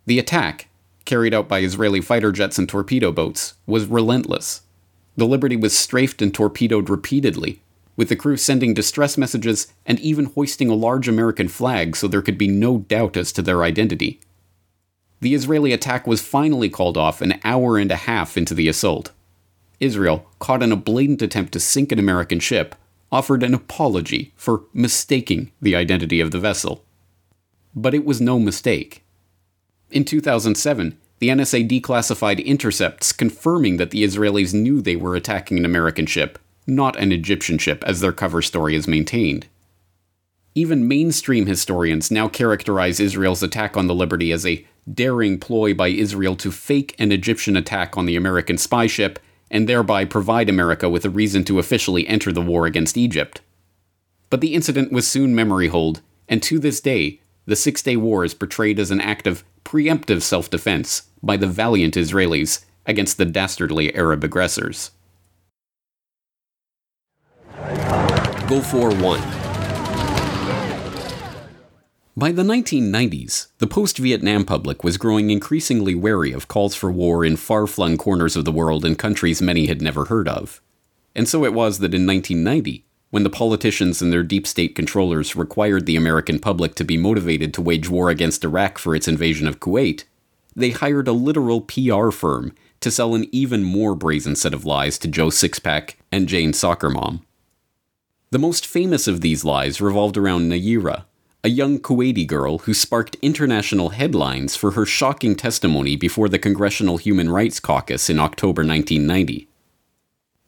The 0.05 0.19
attack, 0.19 0.67
carried 1.05 1.33
out 1.33 1.47
by 1.47 1.59
Israeli 1.59 2.01
fighter 2.01 2.31
jets 2.31 2.57
and 2.57 2.67
torpedo 2.67 3.11
boats, 3.11 3.53
was 3.65 3.85
relentless. 3.85 4.61
The 5.15 5.27
Liberty 5.27 5.55
was 5.55 5.77
strafed 5.77 6.21
and 6.21 6.33
torpedoed 6.33 6.89
repeatedly, 6.89 7.61
with 7.95 8.09
the 8.09 8.15
crew 8.15 8.37
sending 8.37 8.73
distress 8.73 9.17
messages 9.17 9.67
and 9.85 9.99
even 9.99 10.25
hoisting 10.25 10.69
a 10.69 10.75
large 10.75 11.07
American 11.07 11.47
flag 11.47 11.95
so 11.95 12.07
there 12.07 12.21
could 12.21 12.37
be 12.37 12.47
no 12.47 12.79
doubt 12.79 13.17
as 13.17 13.31
to 13.33 13.41
their 13.41 13.63
identity. 13.63 14.19
The 15.21 15.33
Israeli 15.33 15.73
attack 15.73 16.07
was 16.07 16.21
finally 16.21 16.69
called 16.69 16.97
off 16.97 17.21
an 17.21 17.39
hour 17.43 17.77
and 17.77 17.91
a 17.91 17.95
half 17.95 18.37
into 18.37 18.53
the 18.53 18.67
assault. 18.67 19.11
Israel, 19.79 20.25
caught 20.39 20.63
in 20.63 20.71
a 20.71 20.77
blatant 20.77 21.21
attempt 21.21 21.53
to 21.53 21.59
sink 21.59 21.91
an 21.91 21.99
American 21.99 22.39
ship, 22.39 22.75
offered 23.11 23.43
an 23.43 23.53
apology 23.53 24.33
for 24.35 24.63
mistaking 24.73 25.51
the 25.61 25.75
identity 25.75 26.19
of 26.19 26.31
the 26.31 26.39
vessel. 26.39 26.83
But 27.75 27.93
it 27.93 28.05
was 28.05 28.21
no 28.21 28.39
mistake. 28.39 29.03
In 29.91 30.05
2007, 30.05 30.97
the 31.19 31.29
NSA 31.29 31.67
declassified 31.67 32.43
intercepts 32.43 33.11
confirming 33.11 33.77
that 33.77 33.91
the 33.91 34.03
Israelis 34.03 34.53
knew 34.53 34.81
they 34.81 34.95
were 34.95 35.15
attacking 35.15 35.57
an 35.57 35.65
American 35.65 36.05
ship, 36.05 36.39
not 36.65 36.95
an 36.97 37.11
Egyptian 37.11 37.57
ship, 37.57 37.83
as 37.85 37.99
their 37.99 38.13
cover 38.13 38.41
story 38.41 38.75
is 38.75 38.87
maintained. 38.87 39.47
Even 40.55 40.87
mainstream 40.87 41.45
historians 41.45 42.09
now 42.09 42.27
characterize 42.27 42.99
Israel's 42.99 43.43
attack 43.43 43.75
on 43.75 43.87
the 43.87 43.95
Liberty 43.95 44.31
as 44.31 44.45
a 44.45 44.65
daring 44.91 45.39
ploy 45.39 45.73
by 45.73 45.89
Israel 45.89 46.35
to 46.37 46.51
fake 46.51 46.95
an 46.99 47.11
Egyptian 47.11 47.55
attack 47.55 47.97
on 47.97 48.05
the 48.05 48.15
American 48.15 48.57
spy 48.57 48.87
ship 48.87 49.19
and 49.51 49.67
thereby 49.67 50.05
provide 50.05 50.49
America 50.49 50.89
with 50.89 51.05
a 51.05 51.09
reason 51.09 51.43
to 51.43 51.59
officially 51.59 52.07
enter 52.07 52.31
the 52.31 52.41
war 52.41 52.65
against 52.65 52.97
Egypt. 52.97 53.41
But 54.29 54.41
the 54.41 54.53
incident 54.53 54.91
was 54.91 55.07
soon 55.07 55.33
memory 55.33 55.67
hold, 55.67 56.01
and 56.27 56.41
to 56.43 56.59
this 56.59 56.79
day, 56.79 57.19
the 57.45 57.55
Six 57.55 57.81
Day 57.81 57.95
War 57.95 58.23
is 58.23 58.35
portrayed 58.35 58.79
as 58.79 58.91
an 58.91 59.01
act 59.01 59.25
of 59.25 59.43
preemptive 59.65 60.21
self 60.21 60.49
defense 60.49 61.03
by 61.23 61.35
the 61.35 61.47
valiant 61.47 61.95
Israelis 61.95 62.63
against 62.85 63.17
the 63.17 63.25
dastardly 63.25 63.93
Arab 63.95 64.23
aggressors. 64.23 64.91
Gulf 68.47 68.73
War 68.73 68.93
1 68.93 69.38
by 72.19 72.33
the 72.33 72.43
1990s, 72.43 73.47
the 73.59 73.67
post 73.67 73.97
Vietnam 73.97 74.43
public 74.43 74.83
was 74.83 74.97
growing 74.97 75.29
increasingly 75.29 75.95
wary 75.95 76.33
of 76.33 76.49
calls 76.49 76.75
for 76.75 76.91
war 76.91 77.23
in 77.23 77.37
far 77.37 77.65
flung 77.65 77.97
corners 77.97 78.35
of 78.35 78.43
the 78.43 78.51
world 78.51 78.83
in 78.83 78.95
countries 78.95 79.41
many 79.41 79.67
had 79.67 79.81
never 79.81 80.05
heard 80.05 80.27
of. 80.27 80.61
And 81.15 81.29
so 81.29 81.45
it 81.45 81.53
was 81.53 81.79
that 81.79 81.93
in 81.93 82.05
1990, 82.05 82.85
when 83.09 83.23
the 83.23 83.29
politicians 83.29 84.01
and 84.01 84.11
their 84.11 84.23
deep 84.23 84.45
state 84.45 84.75
controllers 84.75 85.35
required 85.35 85.85
the 85.85 85.95
American 85.95 86.39
public 86.39 86.75
to 86.75 86.83
be 86.83 86.97
motivated 86.97 87.53
to 87.53 87.61
wage 87.61 87.89
war 87.89 88.09
against 88.09 88.43
Iraq 88.43 88.77
for 88.77 88.93
its 88.93 89.07
invasion 89.07 89.47
of 89.47 89.61
Kuwait, 89.61 90.03
they 90.55 90.71
hired 90.71 91.07
a 91.07 91.13
literal 91.13 91.61
PR 91.61 92.11
firm 92.11 92.53
to 92.81 92.91
sell 92.91 93.15
an 93.15 93.27
even 93.31 93.63
more 93.63 93.95
brazen 93.95 94.35
set 94.35 94.53
of 94.53 94.65
lies 94.65 94.97
to 94.99 95.07
Joe 95.07 95.27
Sixpack 95.27 95.95
and 96.11 96.27
Jane 96.27 96.51
Soccer 96.51 96.89
Mom. 96.89 97.25
The 98.31 98.39
most 98.39 98.67
famous 98.67 99.07
of 99.07 99.21
these 99.21 99.45
lies 99.45 99.81
revolved 99.81 100.17
around 100.17 100.51
Nayirah, 100.51 101.05
a 101.41 101.49
young 101.49 101.79
Kuwaiti 101.79 102.27
girl 102.27 102.59
who 102.59 102.73
sparked 102.73 103.15
international 103.21 103.89
headlines 103.89 104.57
for 104.57 104.71
her 104.71 104.85
shocking 104.85 105.35
testimony 105.35 105.95
before 105.95 106.27
the 106.27 106.39
Congressional 106.39 106.97
Human 106.97 107.29
Rights 107.29 107.61
Caucus 107.61 108.09
in 108.09 108.19
October 108.19 108.61
1990. 108.61 109.47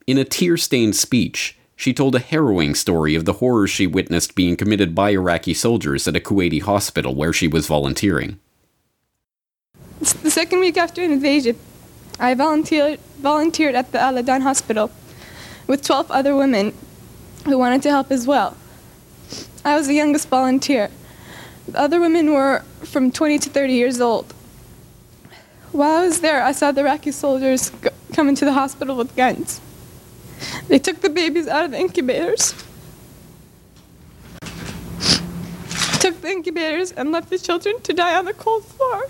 In 0.06 0.18
a 0.18 0.24
tear 0.24 0.58
stained 0.58 0.94
speech, 0.94 1.56
she 1.76 1.94
told 1.94 2.14
a 2.14 2.18
harrowing 2.18 2.74
story 2.74 3.14
of 3.14 3.24
the 3.24 3.34
horrors 3.34 3.70
she 3.70 3.86
witnessed 3.86 4.34
being 4.34 4.54
committed 4.54 4.94
by 4.94 5.10
Iraqi 5.10 5.54
soldiers 5.54 6.06
at 6.06 6.16
a 6.16 6.20
Kuwaiti 6.20 6.60
hospital 6.60 7.14
where 7.14 7.32
she 7.32 7.48
was 7.48 7.66
volunteering. 7.66 8.38
It's 10.02 10.12
the 10.12 10.30
second 10.30 10.60
week 10.60 10.76
after 10.76 11.00
invasion. 11.00 11.58
I 12.20 12.34
volunteered, 12.34 13.00
volunteered 13.18 13.74
at 13.74 13.92
the 13.92 14.00
Al 14.00 14.18
Adan 14.18 14.42
hospital 14.42 14.90
with 15.66 15.82
12 15.82 16.10
other 16.10 16.36
women 16.36 16.74
who 17.46 17.56
wanted 17.56 17.82
to 17.82 17.90
help 17.90 18.10
as 18.10 18.26
well. 18.26 18.56
I 19.64 19.76
was 19.76 19.86
the 19.86 19.94
youngest 19.94 20.28
volunteer. 20.28 20.90
The 21.68 21.78
other 21.78 22.00
women 22.00 22.32
were 22.32 22.64
from 22.82 23.12
20 23.12 23.38
to 23.38 23.50
30 23.50 23.72
years 23.72 24.00
old. 24.00 24.34
While 25.70 26.02
I 26.02 26.04
was 26.04 26.20
there, 26.20 26.42
I 26.42 26.52
saw 26.52 26.72
the 26.72 26.80
Iraqi 26.80 27.12
soldiers 27.12 27.70
come 28.12 28.28
into 28.28 28.44
the 28.44 28.52
hospital 28.52 28.96
with 28.96 29.14
guns. 29.16 29.60
They 30.68 30.78
took 30.78 31.00
the 31.00 31.08
babies 31.08 31.46
out 31.46 31.64
of 31.64 31.70
the 31.70 31.78
incubators, 31.78 32.54
took 36.00 36.20
the 36.20 36.28
incubators, 36.28 36.90
and 36.92 37.12
left 37.12 37.30
the 37.30 37.38
children 37.38 37.80
to 37.82 37.92
die 37.92 38.18
on 38.18 38.24
the 38.24 38.34
cold 38.34 38.64
floor. 38.64 39.08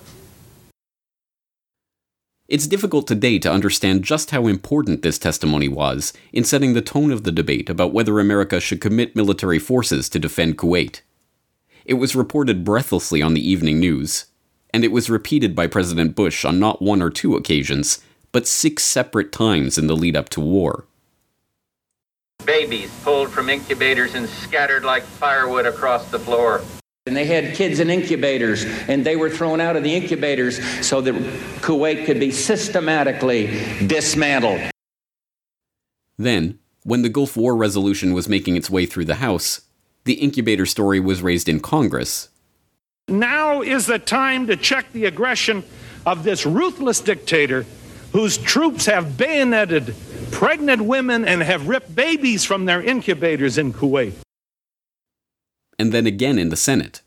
It's 2.53 2.67
difficult 2.67 3.07
today 3.07 3.39
to 3.39 3.51
understand 3.51 4.05
just 4.05 4.31
how 4.31 4.47
important 4.47 5.01
this 5.01 5.19
testimony 5.19 5.69
was 5.69 6.13
in 6.35 6.45
setting 6.45 6.75
the 6.75 6.83
tone 6.83 7.11
of 7.11 7.25
the 7.25 7.33
debate 7.33 7.71
about 7.71 7.95
whether 7.95 8.21
America 8.21 8.61
should 8.61 8.79
commit 8.79 9.17
military 9.17 9.59
forces 9.59 10.11
to 10.11 10.19
defend 10.19 10.59
Kuwait. 10.59 11.01
It 11.87 11.95
was 11.95 12.15
reported 12.15 12.63
breathlessly 12.63 13.23
on 13.23 13.33
the 13.33 13.41
evening 13.41 13.81
news, 13.81 14.27
and 14.69 14.85
it 14.85 14.93
was 14.93 15.09
repeated 15.09 15.57
by 15.57 15.67
President 15.67 16.15
Bush 16.15 16.45
on 16.45 16.61
not 16.61 16.83
one 16.83 17.01
or 17.01 17.09
two 17.09 17.37
occasions, 17.37 18.05
but 18.33 18.47
six 18.47 18.83
separate 18.83 19.33
times 19.33 19.79
in 19.79 19.87
the 19.87 19.97
lead 19.97 20.15
up 20.15 20.29
to 20.29 20.41
war. 20.43 20.85
Babies 22.45 22.93
pulled 23.03 23.31
from 23.31 23.49
incubators 23.49 24.15
and 24.15 24.29
scattered 24.29 24.85
like 24.85 25.05
firewood 25.05 25.65
across 25.65 26.11
the 26.11 26.19
floor. 26.19 26.61
And 27.07 27.17
they 27.17 27.25
had 27.25 27.57
kids 27.57 27.81
in 27.81 27.91
incubators, 27.91 28.65
and 28.65 29.05
they 29.05 29.17
were 29.17 29.29
thrown 29.29 29.61
out 29.61 29.75
of 29.75 29.83
the 29.83 29.93
incubators 29.93 30.65
so 30.87 31.01
that 31.01 31.15
Kuwait 31.61 32.07
could 32.07 32.21
be 32.21 32.31
systematically 32.31 33.47
dismantled. 33.85 34.71
Then, 36.17 36.61
when 36.85 37.03
the 37.03 37.09
Gulf 37.09 37.37
War 37.37 37.57
resolution 37.57 38.13
was 38.13 38.29
making 38.29 38.55
its 38.55 38.71
way 38.71 38.87
through 38.87 39.07
the 39.07 39.17
House, 39.17 39.63
the 40.05 40.13
incubator 40.15 40.65
story 40.65 41.01
was 41.01 41.23
raised 41.23 41.49
in 41.49 41.59
Congress. 41.59 42.29
Now 43.09 43.63
is 43.63 43.87
the 43.87 43.99
time 43.99 44.47
to 44.47 44.57
check 44.57 44.93
the 44.93 45.07
aggression 45.07 45.65
of 46.07 46.23
this 46.23 46.47
ruthless 46.47 47.01
dictator 47.01 47.67
whose 48.13 48.39
troops 48.39 48.87
have 48.87 49.17
bayoneted 49.17 49.97
pregnant 50.31 50.83
women 50.83 51.25
and 51.25 51.43
have 51.43 51.67
ripped 51.67 51.97
babies 51.97 52.45
from 52.45 52.65
their 52.65 52.81
incubators 52.81 53.59
in 53.59 53.73
Kuwait 53.73 54.15
and 55.83 55.91
then 55.91 56.07
again 56.07 56.39
in 56.39 56.49
the 56.49 56.57
Senate. 56.57 57.03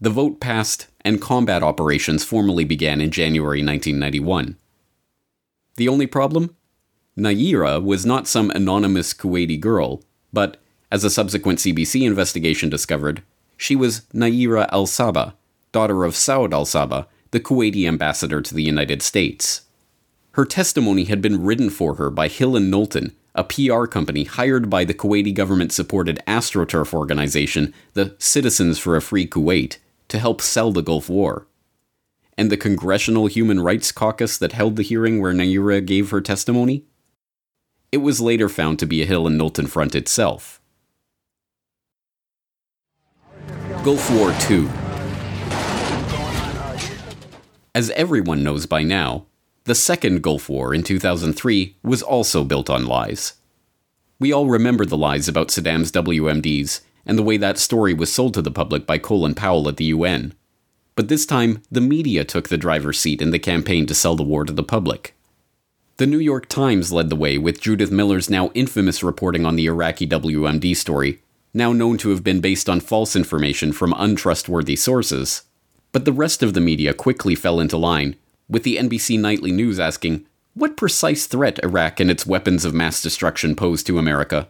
The 0.00 0.10
vote 0.10 0.38
passed, 0.38 0.86
and 1.00 1.20
combat 1.20 1.60
operations 1.60 2.22
formally 2.24 2.64
began 2.64 3.00
in 3.00 3.10
January 3.10 3.64
1991. 3.64 4.56
The 5.74 5.88
only 5.88 6.06
problem? 6.06 6.54
Nayirah 7.18 7.82
was 7.82 8.06
not 8.06 8.28
some 8.28 8.52
anonymous 8.52 9.12
Kuwaiti 9.12 9.58
girl, 9.58 10.04
but, 10.32 10.58
as 10.92 11.02
a 11.02 11.10
subsequent 11.10 11.58
CBC 11.58 12.06
investigation 12.06 12.70
discovered, 12.70 13.24
she 13.56 13.74
was 13.74 14.02
Nayirah 14.14 14.68
al 14.70 14.86
Saba, 14.86 15.34
daughter 15.72 16.04
of 16.04 16.14
Saud 16.14 16.52
al 16.52 16.66
Saba, 16.66 17.08
the 17.32 17.40
Kuwaiti 17.40 17.88
ambassador 17.88 18.40
to 18.40 18.54
the 18.54 18.62
United 18.62 19.02
States. 19.02 19.62
Her 20.34 20.44
testimony 20.44 21.04
had 21.04 21.20
been 21.20 21.42
written 21.42 21.70
for 21.70 21.96
her 21.96 22.08
by 22.08 22.28
Hill 22.28 22.54
and 22.54 22.70
Knowlton, 22.70 23.16
a 23.34 23.44
PR 23.44 23.84
company 23.86 24.24
hired 24.24 24.68
by 24.68 24.84
the 24.84 24.94
Kuwaiti 24.94 25.34
government 25.34 25.72
supported 25.72 26.20
AstroTurf 26.26 26.92
organization, 26.92 27.72
the 27.94 28.14
Citizens 28.18 28.78
for 28.78 28.96
a 28.96 29.00
Free 29.00 29.26
Kuwait, 29.26 29.78
to 30.08 30.18
help 30.18 30.40
sell 30.40 30.72
the 30.72 30.82
Gulf 30.82 31.08
War. 31.08 31.46
And 32.36 32.50
the 32.50 32.56
Congressional 32.56 33.26
Human 33.26 33.60
Rights 33.60 33.92
Caucus 33.92 34.38
that 34.38 34.52
held 34.52 34.76
the 34.76 34.82
hearing 34.82 35.20
where 35.20 35.32
Nayirah 35.32 35.86
gave 35.86 36.10
her 36.10 36.20
testimony? 36.20 36.84
It 37.92 37.98
was 37.98 38.20
later 38.20 38.48
found 38.48 38.78
to 38.78 38.86
be 38.86 39.02
a 39.02 39.06
Hill 39.06 39.26
and 39.26 39.36
Knowlton 39.36 39.66
front 39.66 39.94
itself. 39.94 40.60
Gulf 43.84 44.10
War 44.10 44.34
II. 44.50 44.68
As 47.74 47.90
everyone 47.90 48.42
knows 48.42 48.66
by 48.66 48.82
now, 48.82 49.26
the 49.70 49.74
second 49.76 50.20
Gulf 50.20 50.48
War 50.48 50.74
in 50.74 50.82
2003 50.82 51.76
was 51.84 52.02
also 52.02 52.42
built 52.42 52.68
on 52.68 52.86
lies. 52.86 53.34
We 54.18 54.32
all 54.32 54.48
remember 54.48 54.84
the 54.84 54.96
lies 54.96 55.28
about 55.28 55.50
Saddam's 55.50 55.92
WMDs 55.92 56.80
and 57.06 57.16
the 57.16 57.22
way 57.22 57.36
that 57.36 57.56
story 57.56 57.94
was 57.94 58.12
sold 58.12 58.34
to 58.34 58.42
the 58.42 58.50
public 58.50 58.84
by 58.84 58.98
Colin 58.98 59.32
Powell 59.32 59.68
at 59.68 59.76
the 59.76 59.84
UN. 59.84 60.34
But 60.96 61.06
this 61.06 61.24
time, 61.24 61.62
the 61.70 61.80
media 61.80 62.24
took 62.24 62.48
the 62.48 62.58
driver's 62.58 62.98
seat 62.98 63.22
in 63.22 63.30
the 63.30 63.38
campaign 63.38 63.86
to 63.86 63.94
sell 63.94 64.16
the 64.16 64.24
war 64.24 64.44
to 64.44 64.52
the 64.52 64.64
public. 64.64 65.14
The 65.98 66.06
New 66.08 66.18
York 66.18 66.48
Times 66.48 66.90
led 66.90 67.08
the 67.08 67.14
way 67.14 67.38
with 67.38 67.60
Judith 67.60 67.92
Miller's 67.92 68.28
now 68.28 68.50
infamous 68.54 69.04
reporting 69.04 69.46
on 69.46 69.54
the 69.54 69.66
Iraqi 69.66 70.04
WMD 70.04 70.74
story, 70.74 71.22
now 71.54 71.72
known 71.72 71.96
to 71.98 72.10
have 72.10 72.24
been 72.24 72.40
based 72.40 72.68
on 72.68 72.80
false 72.80 73.14
information 73.14 73.70
from 73.70 73.94
untrustworthy 73.96 74.74
sources. 74.74 75.42
But 75.92 76.06
the 76.06 76.12
rest 76.12 76.42
of 76.42 76.54
the 76.54 76.60
media 76.60 76.92
quickly 76.92 77.36
fell 77.36 77.60
into 77.60 77.76
line, 77.76 78.16
with 78.50 78.64
the 78.64 78.76
NBC 78.76 79.18
Nightly 79.18 79.52
News 79.52 79.78
asking, 79.78 80.26
What 80.54 80.76
precise 80.76 81.26
threat 81.26 81.60
Iraq 81.62 82.00
and 82.00 82.10
its 82.10 82.26
weapons 82.26 82.64
of 82.64 82.74
mass 82.74 83.00
destruction 83.00 83.54
pose 83.54 83.82
to 83.84 83.98
America? 83.98 84.48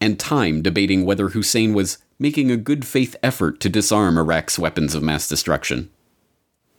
And 0.00 0.18
Time 0.18 0.60
debating 0.60 1.06
whether 1.06 1.30
Hussein 1.30 1.72
was 1.72 1.98
making 2.18 2.50
a 2.50 2.56
good 2.56 2.84
faith 2.84 3.14
effort 3.22 3.60
to 3.60 3.68
disarm 3.68 4.18
Iraq's 4.18 4.58
weapons 4.58 4.94
of 4.94 5.02
mass 5.02 5.28
destruction. 5.28 5.90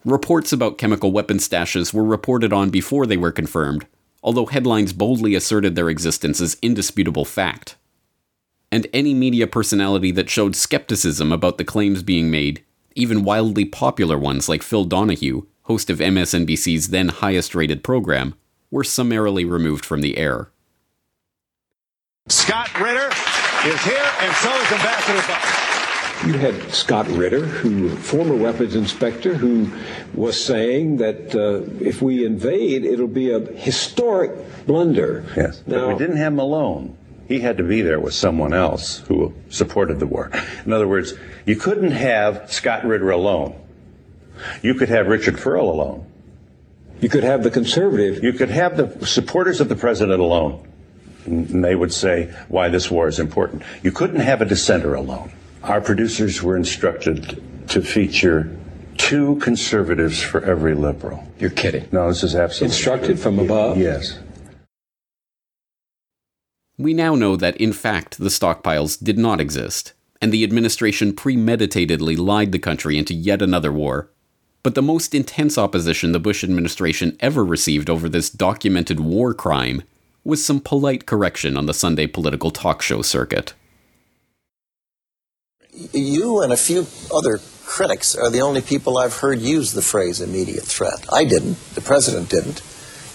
Reports 0.03 0.51
about 0.51 0.77
chemical 0.77 1.11
weapon 1.11 1.37
stashes 1.37 1.93
were 1.93 2.03
reported 2.03 2.53
on 2.53 2.69
before 2.69 3.05
they 3.05 3.17
were 3.17 3.31
confirmed, 3.31 3.87
although 4.21 4.45
headlines 4.45 4.93
boldly 4.93 5.35
asserted 5.35 5.75
their 5.75 5.89
existence 5.89 6.41
as 6.41 6.57
indisputable 6.61 7.25
fact. 7.25 7.75
And 8.71 8.87
any 8.93 9.13
media 9.13 9.47
personality 9.47 10.11
that 10.11 10.29
showed 10.29 10.55
skepticism 10.55 11.31
about 11.31 11.57
the 11.57 11.63
claims 11.63 12.03
being 12.03 12.29
made, 12.29 12.63
even 12.95 13.23
wildly 13.23 13.63
popular 13.65 14.17
ones 14.17 14.49
like 14.49 14.63
Phil 14.63 14.83
Donahue, 14.83 15.45
host 15.67 15.89
of 15.89 15.99
MSNBC's 15.99 16.89
then 16.89 17.09
highest 17.09 17.53
rated 17.53 17.83
program, 17.83 18.33
were 18.71 18.83
summarily 18.83 19.43
removed 19.45 19.85
from 19.85 20.01
the 20.01 20.17
air. 20.17 20.49
Scott 22.29 22.73
Ritter 22.79 23.07
is 23.67 23.81
here, 23.83 24.11
and 24.19 24.35
so 24.35 24.49
is 24.49 24.71
Ambassador 24.71 25.27
Buck. 25.27 26.25
You 26.25 26.33
had 26.33 26.73
Scott 26.73 27.07
Ritter, 27.09 27.45
who 27.45 27.89
former 27.89 28.35
weapons 28.35 28.75
inspector, 28.75 29.33
who 29.33 29.69
was 30.13 30.41
saying 30.43 30.97
that 30.97 31.35
uh, 31.35 31.61
if 31.83 32.01
we 32.01 32.25
invade, 32.25 32.85
it'll 32.85 33.07
be 33.07 33.31
a 33.31 33.39
historic 33.39 34.31
blunder. 34.65 35.25
Yes, 35.35 35.61
now, 35.67 35.87
but 35.87 35.87
we 35.89 35.99
didn't 35.99 36.17
have 36.17 36.33
Malone. 36.33 36.97
He 37.27 37.39
had 37.39 37.57
to 37.57 37.63
be 37.63 37.81
there 37.81 37.99
with 37.99 38.13
someone 38.13 38.53
else 38.53 38.99
who 38.99 39.33
supported 39.49 39.99
the 39.99 40.07
war. 40.07 40.31
In 40.65 40.71
other 40.71 40.87
words, 40.87 41.13
you 41.45 41.57
couldn't 41.57 41.91
have 41.91 42.51
Scott 42.51 42.85
Ritter 42.85 43.11
alone. 43.11 43.53
You 44.61 44.73
could 44.73 44.89
have 44.89 45.07
Richard 45.07 45.37
Perle 45.37 45.69
alone. 45.69 46.05
You 46.99 47.09
could 47.09 47.23
have 47.23 47.43
the 47.43 47.51
conservative. 47.51 48.23
You 48.23 48.33
could 48.33 48.49
have 48.49 48.77
the 48.77 49.05
supporters 49.05 49.61
of 49.61 49.69
the 49.69 49.75
president 49.75 50.19
alone. 50.19 50.67
And 51.25 51.63
they 51.63 51.75
would 51.75 51.93
say 51.93 52.33
why 52.47 52.69
this 52.69 52.89
war 52.89 53.07
is 53.07 53.19
important. 53.19 53.63
You 53.83 53.91
couldn't 53.91 54.21
have 54.21 54.41
a 54.41 54.45
dissenter 54.45 54.95
alone. 54.95 55.31
Our 55.63 55.81
producers 55.81 56.41
were 56.41 56.55
instructed 56.55 57.41
to 57.69 57.81
feature 57.81 58.55
two 58.97 59.35
conservatives 59.37 60.21
for 60.21 60.43
every 60.43 60.73
liberal. 60.73 61.23
You're 61.39 61.49
kidding. 61.49 61.87
No, 61.91 62.07
this 62.07 62.23
is 62.23 62.35
absolutely 62.35 62.75
instructed 62.75 63.07
true. 63.07 63.17
from 63.17 63.39
above. 63.39 63.77
Yes. 63.77 64.19
We 66.77 66.93
now 66.93 67.15
know 67.15 67.35
that, 67.35 67.57
in 67.57 67.73
fact, 67.73 68.17
the 68.17 68.29
stockpiles 68.29 69.03
did 69.03 69.17
not 69.17 69.41
exist, 69.41 69.93
and 70.21 70.31
the 70.31 70.43
administration 70.43 71.13
premeditatedly 71.13 72.15
lied 72.17 72.51
the 72.51 72.59
country 72.59 72.97
into 72.97 73.13
yet 73.13 73.41
another 73.41 73.71
war 73.71 74.11
but 74.67 74.75
the 74.75 74.81
most 74.81 75.15
intense 75.15 75.57
opposition 75.57 76.11
the 76.11 76.19
Bush 76.19 76.43
administration 76.43 77.15
ever 77.21 77.45
received 77.45 77.89
over 77.89 78.09
this 78.09 78.29
documented 78.29 78.99
war 78.99 79.33
crime 79.33 79.81
was 80.25 80.43
some 80.43 80.59
polite 80.59 81.05
correction 81.05 81.55
on 81.55 81.67
the 81.67 81.73
Sunday 81.73 82.05
political 82.05 82.51
talk 82.51 82.81
show 82.81 83.01
circuit. 83.01 83.53
You 85.93 86.41
and 86.41 86.51
a 86.51 86.57
few 86.57 86.85
other 87.15 87.39
critics 87.63 88.13
are 88.13 88.29
the 88.29 88.41
only 88.41 88.59
people 88.59 88.97
I've 88.97 89.15
heard 89.15 89.39
use 89.39 89.71
the 89.71 89.81
phrase 89.81 90.19
immediate 90.19 90.65
threat. 90.65 91.05
I 91.13 91.23
didn't, 91.23 91.57
the 91.73 91.79
president 91.79 92.27
didn't. 92.27 92.61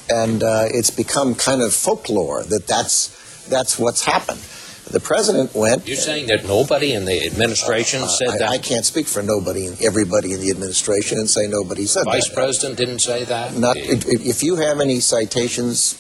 And 0.09 0.43
uh, 0.43 0.69
it's 0.71 0.91
become 0.91 1.35
kind 1.35 1.61
of 1.61 1.75
folklore 1.75 2.45
that 2.45 2.67
that's, 2.67 3.45
that's 3.47 3.79
what's 3.79 4.07
happened. 4.07 4.41
The 4.91 5.01
president 5.01 5.55
went. 5.55 5.87
You're 5.87 5.97
saying 5.97 6.27
that 6.27 6.45
nobody 6.45 6.93
in 6.93 7.05
the 7.05 7.25
administration 7.27 8.03
uh, 8.03 8.09
said 8.09 8.29
I, 8.29 8.39
that? 8.39 8.49
I 8.49 8.59
can't 8.59 8.85
speak 8.85 9.07
for 9.07 9.23
nobody 9.23 9.67
and 9.67 9.81
everybody 9.81 10.33
in 10.33 10.41
the 10.41 10.51
administration 10.51 11.19
and 11.19 11.31
say 11.31 11.47
nobody 11.47 11.87
said 11.87 12.05
Vice 12.05 12.29
that. 12.29 12.35
Vice 12.35 12.35
President 12.35 12.79
didn't 12.79 12.99
say 12.99 13.25
that? 13.25 13.57
Not, 13.57 13.77
if 13.77 14.43
you 14.43 14.57
have 14.57 14.81
any 14.81 15.01
citations, 15.01 15.99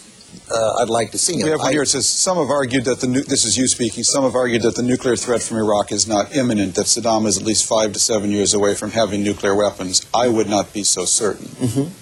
uh, 0.50 0.80
I'd 0.80 0.90
like 0.90 1.12
to 1.12 1.18
see 1.18 1.34
them. 1.34 1.44
We 1.44 1.50
have 1.50 1.60
one 1.60 1.72
here. 1.72 1.82
It 1.82 1.88
says 1.88 2.08
some 2.08 2.36
have 2.36 2.50
argued 2.50 2.84
that 2.84 3.00
the 3.00 3.06
nu- 3.06 3.22
this 3.22 3.44
is 3.44 3.56
you 3.56 3.68
speaking. 3.68 4.02
Some 4.02 4.24
have 4.24 4.34
argued 4.34 4.62
that 4.62 4.74
the 4.74 4.82
nuclear 4.82 5.16
threat 5.16 5.42
from 5.42 5.58
Iraq 5.58 5.92
is 5.92 6.06
not 6.06 6.34
imminent. 6.34 6.74
That 6.74 6.86
Saddam 6.86 7.26
is 7.26 7.38
at 7.38 7.44
least 7.44 7.66
five 7.66 7.92
to 7.92 7.98
seven 7.98 8.30
years 8.30 8.52
away 8.52 8.74
from 8.74 8.90
having 8.90 9.22
nuclear 9.22 9.54
weapons. 9.54 10.04
I 10.12 10.28
would 10.28 10.48
not 10.48 10.72
be 10.72 10.84
so 10.84 11.04
certain. 11.04 11.46
Mm-hmm 11.46 12.01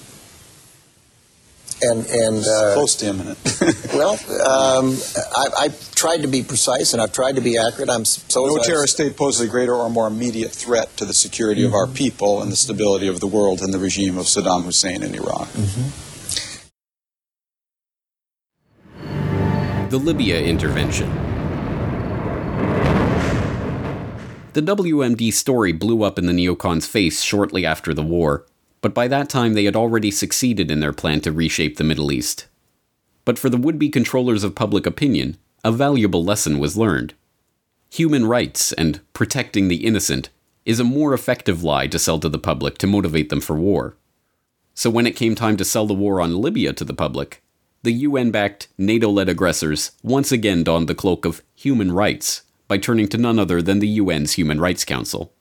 and 1.83 2.07
and 2.07 2.45
uh, 2.47 2.75
close 2.75 2.95
to 2.97 3.07
imminent. 3.07 3.39
well, 3.95 4.13
um, 4.47 4.97
I, 5.37 5.65
have 5.65 5.95
tried 5.95 6.23
to 6.23 6.29
be 6.29 6.43
precise 6.43 6.93
and 6.93 7.03
I've 7.03 7.13
tried 7.13 7.37
to 7.37 7.41
be 7.41 7.59
accurate. 7.59 7.91
I'm 7.91 8.05
so 8.05 8.47
no 8.47 8.59
terrorist 8.59 8.95
state 8.95 9.17
poses 9.17 9.41
a 9.43 9.49
greater 9.49 9.75
or 9.75 9.91
more 9.91 10.07
immediate 10.07 10.53
threat 10.53 10.97
to 10.99 11.05
the 11.05 11.15
security 11.15 11.63
mm-hmm. 11.63 11.69
of 11.69 11.75
our 11.75 11.87
mm-hmm. 11.87 11.95
people 11.95 12.43
and 12.43 12.51
the 12.51 12.57
stability 12.57 13.09
of 13.09 13.21
the 13.21 13.27
world 13.27 13.61
than 13.61 13.71
the 13.71 13.79
regime 13.79 14.19
of 14.19 14.27
Saddam 14.27 14.65
Hussein 14.65 15.03
in 15.03 15.15
Iraq. 15.15 15.49
Mm-hmm. 15.49 16.11
The 19.91 19.99
Libya 19.99 20.41
intervention. 20.41 21.11
The 24.53 24.63
WMD 24.63 25.33
story 25.33 25.73
blew 25.73 26.03
up 26.03 26.19
in 26.19 26.27
the 26.27 26.33
neocons' 26.33 26.85
face 26.85 27.23
shortly 27.23 27.65
after 27.65 27.95
the 27.95 28.03
war, 28.03 28.47
but 28.81 28.95
by 28.95 29.09
that 29.09 29.29
time 29.29 29.55
they 29.55 29.65
had 29.65 29.77
already 29.77 30.11
succeeded 30.11 30.71
in 30.71 30.81
their 30.81 30.93
plan 30.93 31.21
to 31.21 31.33
reshape 31.33 31.77
the 31.77 31.85
Middle 31.85 32.13
East. 32.13 32.47
But 33.25 33.39
for 33.39 33.51
the 33.51 33.59
would 33.59 33.79
be 33.79 33.89
controllers 33.89 34.45
of 34.45 34.55
public 34.55 34.87
opinion, 34.87 35.37
a 35.63 35.73
valuable 35.73 36.25
lesson 36.25 36.59
was 36.59 36.77
learned. 36.77 37.15
Human 37.91 38.27
rights 38.27 38.73
and 38.73 39.01
protecting 39.13 39.69
the 39.69 39.85
innocent 39.87 40.31
is 40.65 40.81
a 40.81 40.85
more 40.85 41.13
effective 41.13 41.63
lie 41.63 41.87
to 41.89 41.99
sell 41.99 42.19
to 42.21 42.29
the 42.29 42.39
public 42.39 42.79
to 42.79 42.87
motivate 42.87 43.29
them 43.29 43.41
for 43.41 43.57
war. 43.57 43.97
So 44.75 44.89
when 44.89 45.07
it 45.07 45.17
came 45.17 45.35
time 45.35 45.57
to 45.57 45.65
sell 45.65 45.87
the 45.87 45.95
war 45.95 46.21
on 46.21 46.41
Libya 46.41 46.73
to 46.75 46.85
the 46.85 46.95
public, 46.95 47.43
the 47.83 47.93
UN 47.93 48.31
backed, 48.31 48.69
NATO 48.79 49.09
led 49.09 49.29
aggressors 49.29 49.93
once 50.03 50.31
again 50.33 50.63
donned 50.63 50.89
the 50.89 50.95
cloak 50.95 51.25
of 51.25 51.43
human 51.55 51.93
rights 51.93 52.43
by 52.69 52.79
turning 52.79 53.09
to 53.09 53.19
none 53.19 53.39
other 53.39 53.61
than 53.61 53.81
the 53.81 53.99
UN's 53.99 54.35
Human 54.35 54.61
Rights 54.61 54.85
Council. 54.85 55.33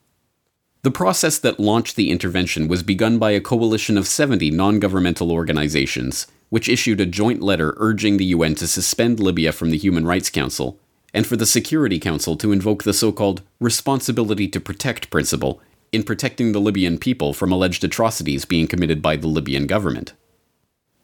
The 0.82 0.92
process 0.92 1.38
that 1.39 1.60
launched 1.60 1.98
the 1.98 2.10
intervention 2.10 2.70
was 2.70 2.84
begun 2.84 3.20
by 3.20 3.32
a 3.32 3.42
coalition 3.42 3.98
of 3.98 4.08
70 4.08 4.50
non 4.52 4.80
governmental 4.80 5.30
organizations, 5.30 6.26
which 6.48 6.70
issued 6.70 7.02
a 7.02 7.06
joint 7.06 7.42
letter 7.42 7.74
urging 7.78 8.15
the 8.15 8.26
UN 8.26 8.56
to 8.56 8.68
suspend 8.68 9.20
Libya 9.20 9.52
from 9.52 9.72
the 9.72 9.78
Human 9.78 10.06
Rights 10.06 10.30
Council 10.30 10.80
and 11.13 11.28
for 11.28 11.36
the 11.36 11.46
Security 11.46 12.00
Council 12.00 12.38
to 12.38 12.54
invoke 12.54 12.84
the 12.84 12.94
so 12.94 13.12
called 13.12 13.42
responsibility 13.60 14.48
to 14.48 14.62
protect 14.62 15.10
principle 15.10 15.62
in 15.92 16.04
protecting 16.04 16.54
the 16.54 16.62
Libyan 16.62 16.98
people 16.98 17.34
from 17.34 17.52
alleged 17.52 17.84
atrocities 17.84 18.46
being 18.46 18.68
committed 18.68 19.02
by 19.02 19.18
the 19.18 19.28
Libyan 19.28 19.68
government. 19.68 20.13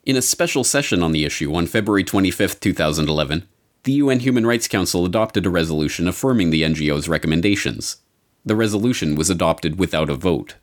In 0.04 0.16
a 0.16 0.22
special 0.22 0.64
session 0.64 1.02
on 1.02 1.12
the 1.12 1.24
issue 1.26 1.54
on 1.54 1.66
February 1.66 2.04
25, 2.04 2.60
2011, 2.60 3.46
the 3.82 3.92
UN 3.94 4.20
Human 4.20 4.46
Rights 4.46 4.68
Council 4.68 5.04
adopted 5.04 5.44
a 5.44 5.50
resolution 5.50 6.08
affirming 6.08 6.48
the 6.48 6.62
NGO's 6.62 7.08
recommendations. 7.08 7.98
The 8.46 8.56
resolution 8.56 9.14
was 9.14 9.28
adopted 9.28 9.78
without 9.78 10.08
a 10.08 10.14
vote. 10.14 10.54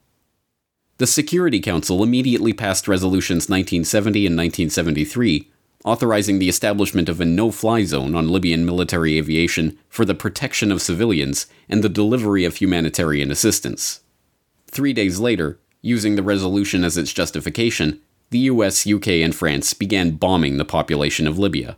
The 0.98 1.06
Security 1.06 1.60
Council 1.60 2.02
immediately 2.02 2.54
passed 2.54 2.88
resolutions 2.88 3.50
1970 3.50 4.26
and 4.26 4.36
1973 4.36 5.52
authorizing 5.84 6.40
the 6.40 6.50
establishment 6.50 7.10
of 7.10 7.20
a 7.20 7.26
no 7.26 7.52
fly 7.52 7.84
zone 7.84 8.16
on 8.16 8.30
Libyan 8.30 8.66
military 8.66 9.18
aviation 9.18 9.78
for 9.90 10.06
the 10.06 10.16
protection 10.16 10.72
of 10.72 10.82
civilians 10.82 11.48
and 11.70 11.84
the 11.84 11.90
delivery 11.90 12.46
of 12.46 12.56
humanitarian 12.56 13.32
assistance. 13.32 14.02
Three 14.68 14.94
days 14.94 15.20
later, 15.20 15.60
using 15.82 16.16
the 16.16 16.24
resolution 16.24 16.84
as 16.84 16.98
its 16.98 17.12
justification, 17.12 18.00
the 18.30 18.40
US, 18.40 18.88
UK, 18.88 19.08
and 19.08 19.36
France 19.36 19.74
began 19.74 20.12
bombing 20.12 20.58
the 20.58 20.66
population 20.66 21.28
of 21.28 21.38
Libya. 21.38 21.78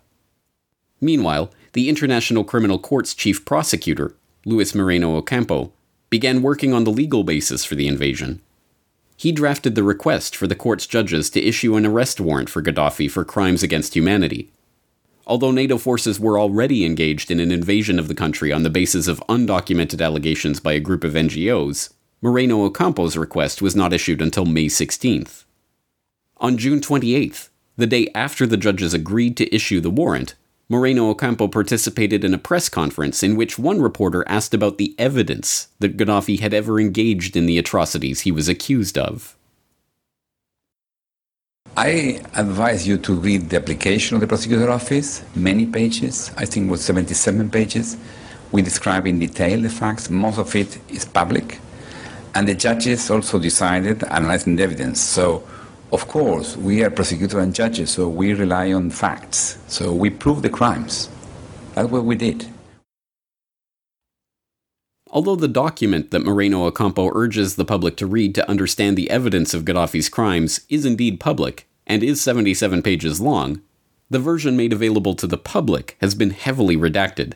Meanwhile, 1.01 1.51
the 1.73 1.89
International 1.89 2.43
Criminal 2.43 2.79
Court's 2.79 3.13
chief 3.13 3.43
prosecutor, 3.43 4.15
Luis 4.45 4.73
Moreno 4.73 5.17
Ocampo, 5.17 5.73
began 6.09 6.41
working 6.41 6.73
on 6.73 6.83
the 6.83 6.91
legal 6.91 7.23
basis 7.23 7.65
for 7.65 7.75
the 7.75 7.87
invasion. 7.87 8.41
He 9.17 9.31
drafted 9.31 9.75
the 9.75 9.83
request 9.83 10.35
for 10.35 10.47
the 10.47 10.55
court's 10.55 10.87
judges 10.87 11.29
to 11.31 11.41
issue 11.41 11.75
an 11.75 11.85
arrest 11.85 12.19
warrant 12.19 12.49
for 12.49 12.61
Gaddafi 12.61 13.09
for 13.09 13.23
crimes 13.23 13.63
against 13.63 13.95
humanity. 13.95 14.51
Although 15.27 15.51
NATO 15.51 15.77
forces 15.77 16.19
were 16.19 16.39
already 16.39 16.85
engaged 16.85 17.31
in 17.31 17.39
an 17.39 17.51
invasion 17.51 17.97
of 17.97 18.07
the 18.07 18.13
country 18.13 18.51
on 18.51 18.63
the 18.63 18.69
basis 18.69 19.07
of 19.07 19.23
undocumented 19.27 20.03
allegations 20.03 20.59
by 20.59 20.73
a 20.73 20.79
group 20.79 21.03
of 21.03 21.13
NGOs, 21.13 21.93
Moreno 22.21 22.65
Ocampo's 22.65 23.17
request 23.17 23.61
was 23.61 23.75
not 23.75 23.93
issued 23.93 24.21
until 24.21 24.45
May 24.45 24.65
16th. 24.65 25.45
On 26.37 26.57
June 26.57 26.79
28th, 26.79 27.49
the 27.77 27.87
day 27.87 28.07
after 28.13 28.45
the 28.45 28.57
judges 28.57 28.93
agreed 28.93 29.35
to 29.37 29.53
issue 29.53 29.79
the 29.79 29.89
warrant, 29.89 30.35
Moreno 30.67 31.11
Ocampo 31.11 31.47
participated 31.47 32.23
in 32.23 32.33
a 32.33 32.39
press 32.39 32.69
conference 32.69 33.21
in 33.21 33.35
which 33.35 33.59
one 33.59 33.79
reporter 33.79 34.27
asked 34.27 34.51
about 34.51 34.79
the 34.79 34.95
evidence 34.97 35.67
that 35.79 35.95
Gaddafi 35.95 36.39
had 36.39 36.55
ever 36.55 36.79
engaged 36.79 37.37
in 37.37 37.45
the 37.45 37.59
atrocities 37.59 38.21
he 38.21 38.31
was 38.31 38.49
accused 38.49 38.97
of. 38.97 39.35
I 41.77 42.19
advise 42.33 42.87
you 42.87 42.97
to 42.99 43.13
read 43.13 43.49
the 43.49 43.57
application 43.57 44.15
of 44.15 44.21
the 44.21 44.27
prosecutor 44.27 44.71
office, 44.71 45.23
many 45.35 45.67
pages, 45.67 46.31
I 46.35 46.45
think 46.45 46.67
it 46.67 46.71
was 46.71 46.83
77 46.83 47.51
pages. 47.51 47.97
We 48.51 48.63
describe 48.63 49.05
in 49.05 49.19
detail 49.19 49.61
the 49.61 49.69
facts, 49.69 50.09
most 50.09 50.39
of 50.39 50.55
it 50.55 50.79
is 50.89 51.05
public. 51.05 51.59
And 52.33 52.47
the 52.47 52.55
judges 52.55 53.11
also 53.11 53.37
decided, 53.37 54.03
analyzing 54.05 54.55
the 54.55 54.63
evidence. 54.63 54.99
So 54.99 55.43
of 55.95 56.09
course, 56.09 56.57
we 56.57 56.83
are 56.83 56.89
prosecutors 56.89 57.41
and 57.41 57.55
judges, 57.55 57.89
so 57.89 58.09
we 58.09 58.33
rely 58.33 58.73
on 58.73 58.89
facts. 58.89 59.57
So 59.67 59.93
we 59.93 60.09
prove 60.09 60.41
the 60.41 60.49
crimes. 60.49 61.09
That's 61.73 61.89
what 61.89 62.03
we 62.03 62.17
did. 62.17 62.47
Although 65.09 65.37
the 65.37 65.47
document 65.47 66.11
that 66.11 66.25
Moreno 66.25 66.65
Ocampo 66.65 67.11
urges 67.15 67.55
the 67.55 67.63
public 67.63 67.95
to 67.95 68.05
read 68.05 68.35
to 68.35 68.49
understand 68.49 68.97
the 68.97 69.09
evidence 69.09 69.53
of 69.53 69.63
Gaddafi's 69.63 70.09
crimes 70.09 70.59
is 70.67 70.85
indeed 70.85 71.21
public 71.21 71.65
and 71.87 72.03
is 72.03 72.19
77 72.19 72.81
pages 72.81 73.21
long, 73.21 73.61
the 74.09 74.19
version 74.19 74.57
made 74.57 74.73
available 74.73 75.15
to 75.15 75.27
the 75.27 75.37
public 75.37 75.95
has 76.01 76.13
been 76.13 76.31
heavily 76.31 76.75
redacted. 76.75 77.35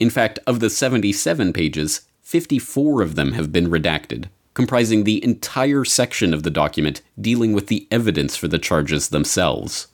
In 0.00 0.08
fact, 0.08 0.38
of 0.46 0.60
the 0.60 0.70
77 0.70 1.52
pages, 1.52 2.08
54 2.22 3.02
of 3.02 3.16
them 3.16 3.32
have 3.32 3.52
been 3.52 3.68
redacted 3.68 4.30
comprising 4.54 5.04
the 5.04 5.22
entire 5.24 5.84
section 5.84 6.34
of 6.34 6.42
the 6.42 6.50
document 6.50 7.00
dealing 7.20 7.52
with 7.52 7.68
the 7.68 7.86
evidence 7.90 8.36
for 8.36 8.48
the 8.48 8.58
charges 8.58 9.08
themselves. 9.08 9.88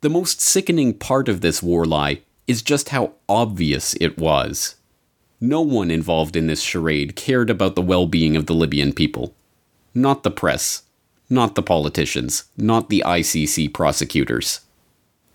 The 0.00 0.10
most 0.10 0.40
sickening 0.40 0.94
part 0.94 1.28
of 1.28 1.40
this 1.40 1.62
war 1.62 1.84
lie 1.84 2.22
is 2.46 2.62
just 2.62 2.88
how 2.88 3.12
obvious 3.28 3.94
it 4.00 4.18
was. 4.18 4.76
No 5.40 5.60
one 5.60 5.90
involved 5.90 6.36
in 6.36 6.46
this 6.46 6.62
charade 6.62 7.16
cared 7.16 7.48
about 7.48 7.74
the 7.74 7.82
well 7.82 8.06
being 8.06 8.36
of 8.36 8.46
the 8.46 8.54
Libyan 8.54 8.92
people. 8.92 9.34
Not 9.94 10.22
the 10.22 10.30
press, 10.30 10.82
not 11.28 11.54
the 11.54 11.62
politicians, 11.62 12.44
not 12.56 12.88
the 12.88 13.02
ICC 13.06 13.72
prosecutors. 13.72 14.60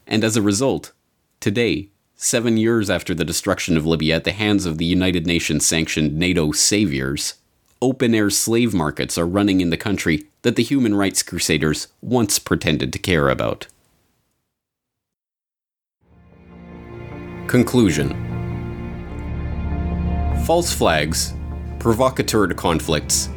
And 0.05 0.23
as 0.23 0.35
a 0.35 0.41
result, 0.41 0.91
today, 1.39 1.89
seven 2.15 2.57
years 2.57 2.89
after 2.89 3.15
the 3.15 3.25
destruction 3.25 3.77
of 3.77 3.85
Libya 3.85 4.15
at 4.17 4.23
the 4.23 4.31
hands 4.31 4.65
of 4.65 4.77
the 4.77 4.85
United 4.85 5.25
Nations 5.25 5.65
sanctioned 5.65 6.17
NATO 6.17 6.51
saviors, 6.51 7.35
open 7.81 8.15
air 8.15 8.29
slave 8.29 8.73
markets 8.73 9.17
are 9.17 9.27
running 9.27 9.61
in 9.61 9.69
the 9.69 9.77
country 9.77 10.25
that 10.41 10.55
the 10.55 10.63
human 10.63 10.95
rights 10.95 11.21
crusaders 11.21 11.87
once 12.01 12.39
pretended 12.39 12.93
to 12.93 12.99
care 12.99 13.29
about. 13.29 13.67
Conclusion 17.47 18.09
False 20.45 20.73
flags, 20.73 21.33
provocateur 21.79 22.47
conflicts, 22.53 23.29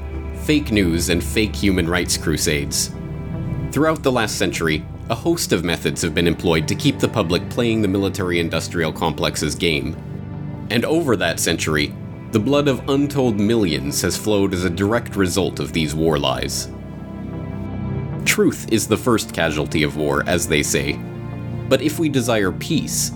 fake 0.43 0.71
news, 0.71 1.09
and 1.09 1.23
fake 1.23 1.55
human 1.55 1.89
rights 1.89 2.17
crusades. 2.17 2.91
Throughout 3.71 4.03
the 4.03 4.13
last 4.13 4.37
century, 4.37 4.85
a 5.11 5.15
host 5.15 5.53
of 5.53 5.65
methods 5.65 6.03
have 6.03 6.15
been 6.15 6.27
employed 6.27 6.69
to 6.69 6.75
keep 6.75 6.99
the 6.99 7.09
public 7.09 7.49
playing 7.49 7.81
the 7.81 7.89
military 7.89 8.41
industrial 8.41 8.93
complex's 8.93 9.55
game. 9.55 9.97
And 10.71 10.85
over 10.85 11.17
that 11.17 11.41
century, 11.41 11.95
the 12.31 12.39
blood 12.39 12.69
of 12.69 12.87
untold 12.91 13.41
millions 13.41 14.03
has 14.03 14.19
flowed 14.19 14.53
as 14.53 14.65
a 14.65 14.71
direct 14.71 15.17
result 15.17 15.61
of 15.61 15.73
these 15.73 15.95
war 15.95 16.19
lies. 16.19 16.69
Truth 18.27 18.71
is 18.71 18.87
the 18.87 18.99
first 18.99 19.33
casualty 19.33 19.83
of 19.83 19.97
war, 19.97 20.23
as 20.27 20.47
they 20.47 20.63
say. 20.63 21.01
But 21.71 21.81
if 21.81 21.99
we 21.99 22.11
desire 22.11 22.53
peace, 22.53 23.13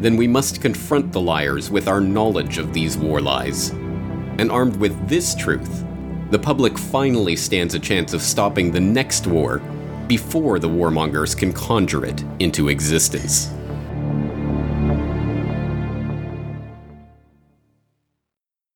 then 0.00 0.16
we 0.16 0.26
must 0.26 0.60
confront 0.60 1.12
the 1.12 1.20
liars 1.20 1.70
with 1.70 1.86
our 1.86 2.00
knowledge 2.00 2.58
of 2.58 2.74
these 2.74 2.98
war 2.98 3.20
lies. 3.20 3.70
And 4.38 4.50
armed 4.50 4.76
with 4.76 5.08
this 5.08 5.36
truth, 5.36 5.84
the 6.30 6.38
public 6.38 6.76
finally 6.76 7.36
stands 7.36 7.74
a 7.74 7.78
chance 7.78 8.14
of 8.14 8.20
stopping 8.20 8.72
the 8.72 8.80
next 8.80 9.28
war 9.28 9.58
before 10.08 10.58
the 10.58 10.68
warmongers 10.68 11.36
can 11.36 11.52
conjure 11.52 12.04
it 12.04 12.24
into 12.40 12.68
existence. 12.68 13.52